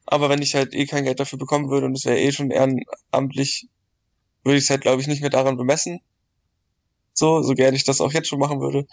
[0.06, 2.50] Aber wenn ich halt eh kein Geld dafür bekommen würde und es wäre eh schon
[2.50, 3.68] ehrenamtlich,
[4.42, 6.00] würde ich es halt, glaube ich, nicht mehr daran bemessen.
[7.14, 8.86] So, so gerne ich das auch jetzt schon machen würde.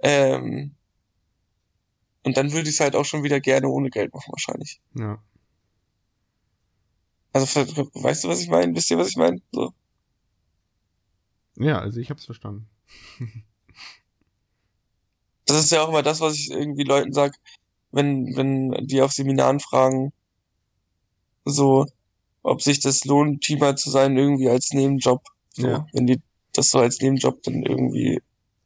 [0.00, 0.74] Ähm,
[2.22, 4.80] und dann würde ich es halt auch schon wieder gerne ohne Geld machen, wahrscheinlich.
[4.94, 5.22] Ja.
[7.32, 8.74] Also, weißt du, was ich meine?
[8.74, 9.40] Wisst ihr, was ich meine?
[9.52, 9.72] So.
[11.56, 12.68] Ja, also ich hab's verstanden.
[15.46, 17.34] Das ist ja auch immer das, was ich irgendwie Leuten sag,
[17.90, 20.12] wenn, wenn die auf Seminaren fragen,
[21.44, 21.86] so,
[22.44, 25.22] ob sich das lohnt, Teamer zu sein, irgendwie als Nebenjob.
[25.54, 25.86] So, Ja.
[25.92, 26.22] wenn die
[26.52, 28.20] das so als Nebenjob dann irgendwie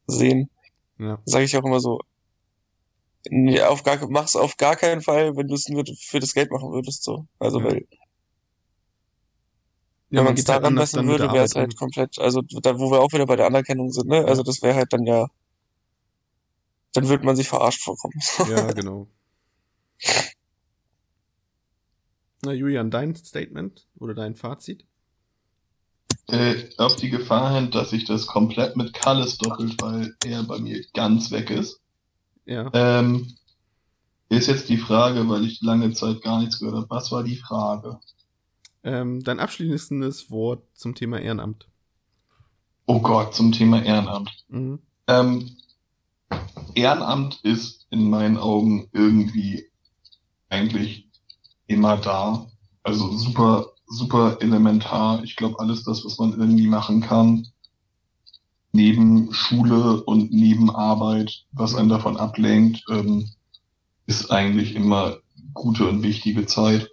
[0.06, 0.50] sehen,
[0.98, 1.18] Ja.
[1.24, 2.00] sage ich auch immer so,
[3.30, 6.50] nee, auf gar, mach's auf gar keinen Fall, wenn du es nur für das Geld
[6.50, 7.26] machen würdest, so.
[7.38, 7.64] Also, Ja.
[7.64, 7.86] weil,
[10.14, 12.78] Ja, wenn man man es halt daran messen würde, wäre es halt komplett, also da,
[12.78, 14.24] wo wir auch wieder bei der Anerkennung sind, ne?
[14.24, 15.26] Also das wäre halt dann ja,
[16.92, 18.14] dann würde man sich verarscht vorkommen.
[18.48, 19.08] Ja, genau.
[22.42, 24.84] Na, Julian, dein Statement oder dein Fazit?
[26.28, 30.58] Äh, auf die Gefahr hin, dass sich das komplett mit Kalles doppelt, weil er bei
[30.58, 31.80] mir ganz weg ist.
[32.46, 32.70] Ja.
[32.72, 33.34] Ähm,
[34.28, 36.90] ist jetzt die Frage, weil ich lange Zeit gar nichts gehört habe.
[36.90, 37.98] Was war die Frage?
[38.85, 41.66] Ähm, dein abschließendes Wort zum Thema Ehrenamt.
[42.87, 44.30] Oh Gott, zum Thema Ehrenamt.
[44.49, 44.78] Mhm.
[45.07, 45.57] Ähm,
[46.74, 49.64] Ehrenamt ist in meinen Augen irgendwie
[50.51, 51.09] eigentlich
[51.66, 52.47] immer da.
[52.82, 55.24] Also super, super elementar.
[55.24, 57.47] Ich glaube, alles das, was man irgendwie machen kann,
[58.72, 63.30] neben Schule und neben Arbeit, was einen davon ablenkt, ähm,
[64.07, 65.18] ist eigentlich immer
[65.55, 66.91] gute und wichtige Zeit.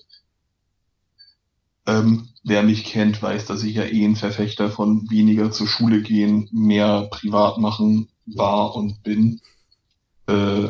[1.87, 6.01] Ähm, wer mich kennt, weiß, dass ich ja eh ein Verfechter von weniger zur Schule
[6.01, 9.41] gehen, mehr privat machen war und bin.
[10.27, 10.69] Äh,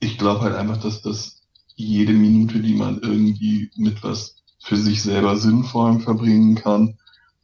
[0.00, 1.42] ich glaube halt einfach, dass das
[1.74, 6.98] jede Minute, die man irgendwie mit was für sich selber Sinnvollem verbringen kann,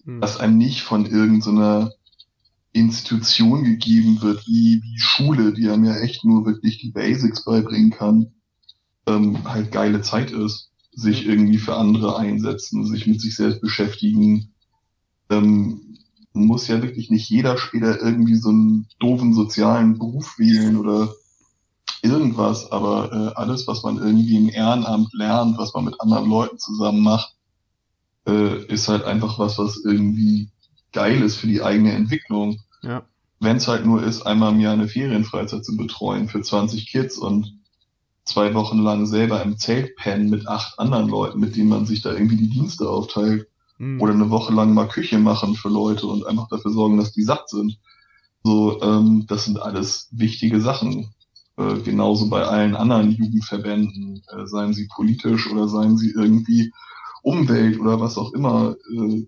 [0.04, 0.20] Mhm.
[0.20, 1.92] dass einem nicht von irgendeiner
[2.72, 7.90] Institution gegeben wird, wie, wie Schule, die einem ja echt nur wirklich die Basics beibringen
[7.90, 8.32] kann,
[9.06, 10.71] ähm, halt geile Zeit ist.
[10.94, 14.52] Sich irgendwie für andere einsetzen, sich mit sich selbst beschäftigen.
[15.30, 15.98] Ähm,
[16.34, 21.12] muss ja wirklich nicht jeder später irgendwie so einen doofen sozialen Beruf wählen oder
[22.02, 26.58] irgendwas, aber äh, alles, was man irgendwie im Ehrenamt lernt, was man mit anderen Leuten
[26.58, 27.34] zusammen macht,
[28.26, 30.50] äh, ist halt einfach was, was irgendwie
[30.92, 32.60] geil ist für die eigene Entwicklung.
[32.82, 33.02] Ja.
[33.40, 37.18] Wenn es halt nur ist, einmal im Jahr eine Ferienfreizeit zu betreuen für 20 Kids
[37.18, 37.58] und
[38.24, 42.02] zwei Wochen lang selber im Zelt pennen mit acht anderen Leuten, mit denen man sich
[42.02, 43.46] da irgendwie die Dienste aufteilt.
[43.82, 44.00] Mhm.
[44.00, 47.24] oder eine Woche lang mal Küche machen für Leute und einfach dafür sorgen, dass die
[47.24, 47.78] satt sind.
[48.44, 51.12] So, ähm, das sind alles wichtige Sachen.
[51.56, 56.72] Äh, genauso bei allen anderen Jugendverbänden, äh, seien sie politisch oder seien sie irgendwie
[57.22, 59.26] Umwelt oder was auch immer, äh,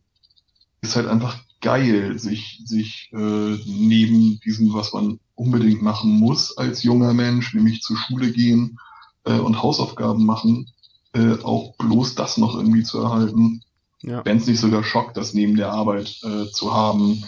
[0.83, 6.85] ist halt einfach geil, sich, sich äh, neben diesem, was man unbedingt machen muss als
[6.85, 8.79] junger Mensch, nämlich zur Schule gehen
[9.25, 10.71] äh, und Hausaufgaben machen,
[11.13, 13.63] äh, auch bloß das noch irgendwie zu erhalten.
[14.03, 14.25] Ja.
[14.25, 17.25] Wenn es nicht sogar schockt, das neben der Arbeit äh, zu haben,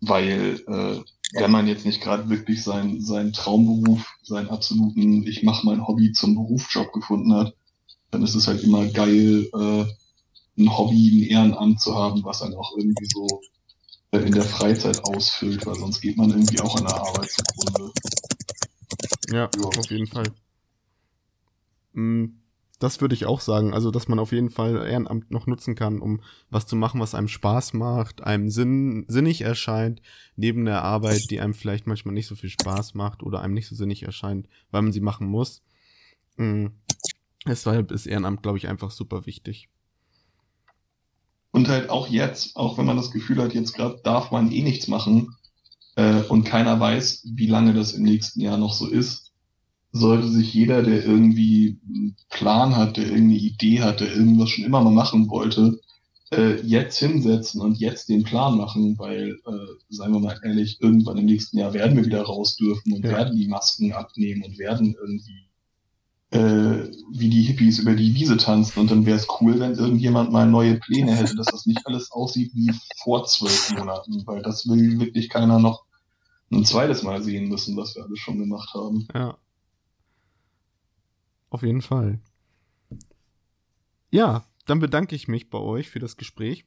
[0.00, 1.00] weil äh,
[1.34, 6.12] wenn man jetzt nicht gerade wirklich seinen seinen Traumberuf, seinen absoluten, ich mache mein Hobby
[6.12, 7.54] zum Berufsjob gefunden hat,
[8.10, 9.84] dann ist es halt immer geil, äh,
[10.58, 13.40] ein Hobby, ein Ehrenamt zu haben, was einen auch irgendwie so
[14.12, 17.92] äh, in der Freizeit ausfüllt, weil sonst geht man irgendwie auch an der Arbeit zugrunde.
[19.30, 19.68] Ja, Ja.
[19.78, 20.30] auf jeden Fall.
[21.92, 22.26] Mm,
[22.78, 23.72] Das würde ich auch sagen.
[23.74, 26.20] Also, dass man auf jeden Fall Ehrenamt noch nutzen kann, um
[26.50, 30.02] was zu machen, was einem Spaß macht, einem sinn sinnig erscheint,
[30.36, 33.68] neben der Arbeit, die einem vielleicht manchmal nicht so viel Spaß macht oder einem nicht
[33.68, 35.62] so sinnig erscheint, weil man sie machen muss.
[36.36, 36.66] Mm,
[37.46, 39.68] Deshalb ist Ehrenamt, glaube ich, einfach super wichtig.
[41.50, 44.62] Und halt auch jetzt, auch wenn man das Gefühl hat, jetzt gerade darf man eh
[44.62, 45.36] nichts machen
[45.96, 49.31] äh, und keiner weiß, wie lange das im nächsten Jahr noch so ist,
[49.92, 54.64] sollte sich jeder, der irgendwie einen Plan hat, der irgendeine Idee hat, der irgendwas schon
[54.64, 55.80] immer mal machen wollte,
[56.32, 61.18] äh, jetzt hinsetzen und jetzt den Plan machen, weil, äh, seien wir mal ehrlich, irgendwann
[61.18, 63.10] im nächsten Jahr werden wir wieder raus dürfen und Ja.
[63.12, 65.48] werden die Masken abnehmen und werden irgendwie
[66.30, 70.32] äh, wie die Hippies über die Wiese tanzen und dann wäre es cool, wenn irgendjemand
[70.32, 72.72] mal neue Pläne hätte, dass das nicht alles aussieht wie
[73.02, 75.84] vor zwölf Monaten, weil das will wirklich keiner noch
[76.50, 79.06] ein zweites Mal sehen müssen, was wir alles schon gemacht haben.
[79.14, 79.36] Ja.
[81.52, 82.18] Auf jeden Fall.
[84.10, 86.64] Ja, dann bedanke ich mich bei euch für das Gespräch.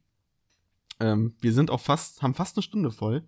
[0.99, 3.27] Ähm, wir sind auch fast, haben fast eine Stunde voll.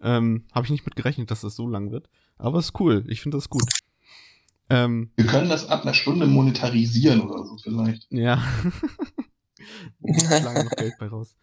[0.00, 2.08] Ähm, Habe ich nicht mit gerechnet, dass das so lang wird.
[2.38, 3.04] Aber ist cool.
[3.06, 3.68] Ich finde das gut.
[4.70, 8.06] Ähm, Wir können das ab einer Stunde monetarisieren oder so vielleicht.
[8.10, 8.42] ja.
[10.00, 11.36] Wir schlagen noch Geld bei raus.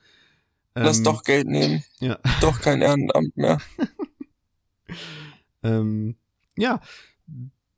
[0.73, 1.83] Lass Ähm, doch Geld nehmen.
[1.99, 2.17] Ja.
[2.41, 3.59] Doch kein Ehrenamt mehr.
[5.63, 6.15] Ähm,
[6.57, 6.81] ja,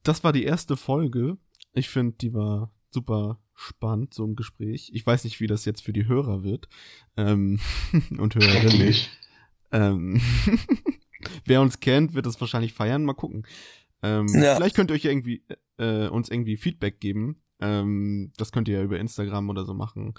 [0.04, 1.38] das war die erste Folge.
[1.74, 4.92] Ich finde, die war super spannend, so ein Gespräch.
[4.94, 6.68] Ich weiß nicht, wie das jetzt für die Hörer wird.
[7.18, 7.60] Ähm,
[8.18, 8.70] und Hörerinnen.
[8.70, 9.10] Schrecklich.
[9.72, 10.22] Ähm,
[11.46, 13.04] wer uns kennt, wird das wahrscheinlich feiern.
[13.06, 13.46] Mal gucken.
[14.02, 14.56] Ähm, Ja.
[14.56, 15.44] Vielleicht könnt ihr euch irgendwie
[15.78, 17.42] äh, uns irgendwie Feedback geben.
[17.60, 20.14] Ähm, das könnt ihr ja über Instagram oder so machen.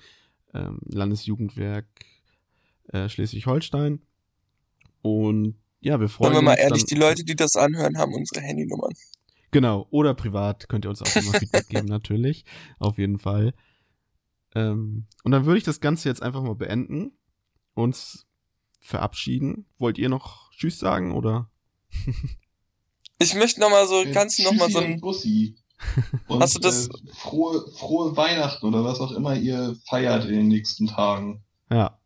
[0.55, 1.87] Ähm, Landesjugendwerk
[2.89, 4.01] äh, Schleswig-Holstein.
[5.03, 7.99] Und ja, wir freuen Sagen wir mal uns ehrlich, dann- die Leute, die das anhören,
[7.99, 8.93] haben unsere Handynummern.
[9.55, 12.45] Genau, oder privat könnt ihr uns auch immer Feedback geben, natürlich.
[12.81, 13.55] Auf jeden Fall.
[14.57, 17.17] Ähm, und dann würde ich das Ganze jetzt einfach mal beenden.
[17.75, 18.27] Uns
[18.81, 19.67] verabschieden.
[19.79, 21.53] Wollt ihr noch Tschüss sagen oder?
[23.21, 25.57] Ich möchte noch mal so, Äh, kannst du noch mal so ein, Bussi.
[26.27, 30.33] Und, Hast du das- Äh, frohe, frohe Weihnachten oder was auch immer ihr feiert in
[30.35, 31.45] den nächsten Tagen.
[31.71, 31.97] Ja.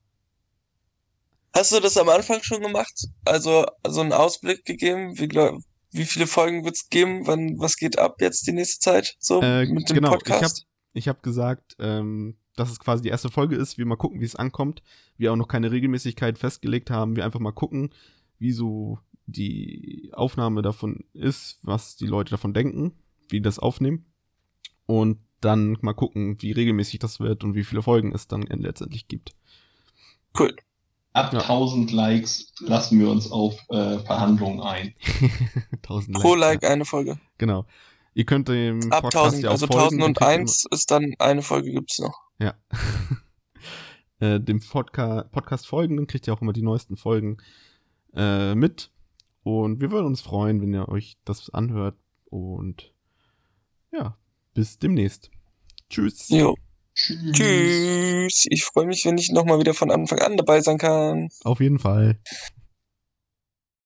[1.55, 3.07] hast du das am Anfang schon gemacht?
[3.24, 5.18] Also, so einen Ausblick gegeben?
[5.18, 5.28] Wie,
[5.91, 7.26] wie viele Folgen wird's geben?
[7.26, 9.16] Wann, was geht ab jetzt die nächste Zeit?
[9.18, 10.66] So, Äh, mit dem genau, Podcast?
[10.93, 13.78] Ich habe gesagt, ähm, dass es quasi die erste Folge ist.
[13.78, 14.82] Wir mal gucken, wie es ankommt.
[15.16, 17.16] Wir auch noch keine Regelmäßigkeit festgelegt haben.
[17.16, 17.95] Wir einfach mal gucken,
[18.39, 22.93] wie so die Aufnahme davon ist, was die Leute davon denken,
[23.28, 24.07] wie die das aufnehmen.
[24.86, 29.07] Und dann mal gucken, wie regelmäßig das wird und wie viele Folgen es dann letztendlich
[29.07, 29.36] gibt.
[30.39, 30.57] Cool.
[31.19, 31.41] Ab Ja.
[31.41, 34.95] 1000 Likes lassen wir uns auf äh, Verhandlungen ein.
[35.83, 36.69] 1000 Pro Likes, Like ja.
[36.71, 37.19] eine Folge.
[37.39, 37.66] Genau.
[38.14, 39.99] Ihr könnt dem Ab Podcast 1000, ja auch also folgen.
[39.99, 42.21] dann kriegt ihr 1001 ist dann eine Folge gibt's noch.
[42.39, 42.55] Ja.
[44.21, 47.39] äh, dem Podca Podcast folgen, dann kriegt ihr auch immer die neuesten Folgen
[48.14, 48.91] äh, mit.
[49.43, 51.97] Und wir würden uns freuen, wenn ihr euch das anhört.
[52.27, 52.93] Und
[53.93, 54.16] ja,
[54.55, 55.31] bis demnächst.
[55.89, 56.29] Tschüss.
[56.29, 56.55] Jo.
[56.99, 57.32] Tschüss.
[57.32, 58.46] Tschüss.
[58.51, 61.28] Ich freue mich, wenn ich noch mal wieder von Anfang an dabei sein kann.
[61.44, 62.18] Auf jeden Fall.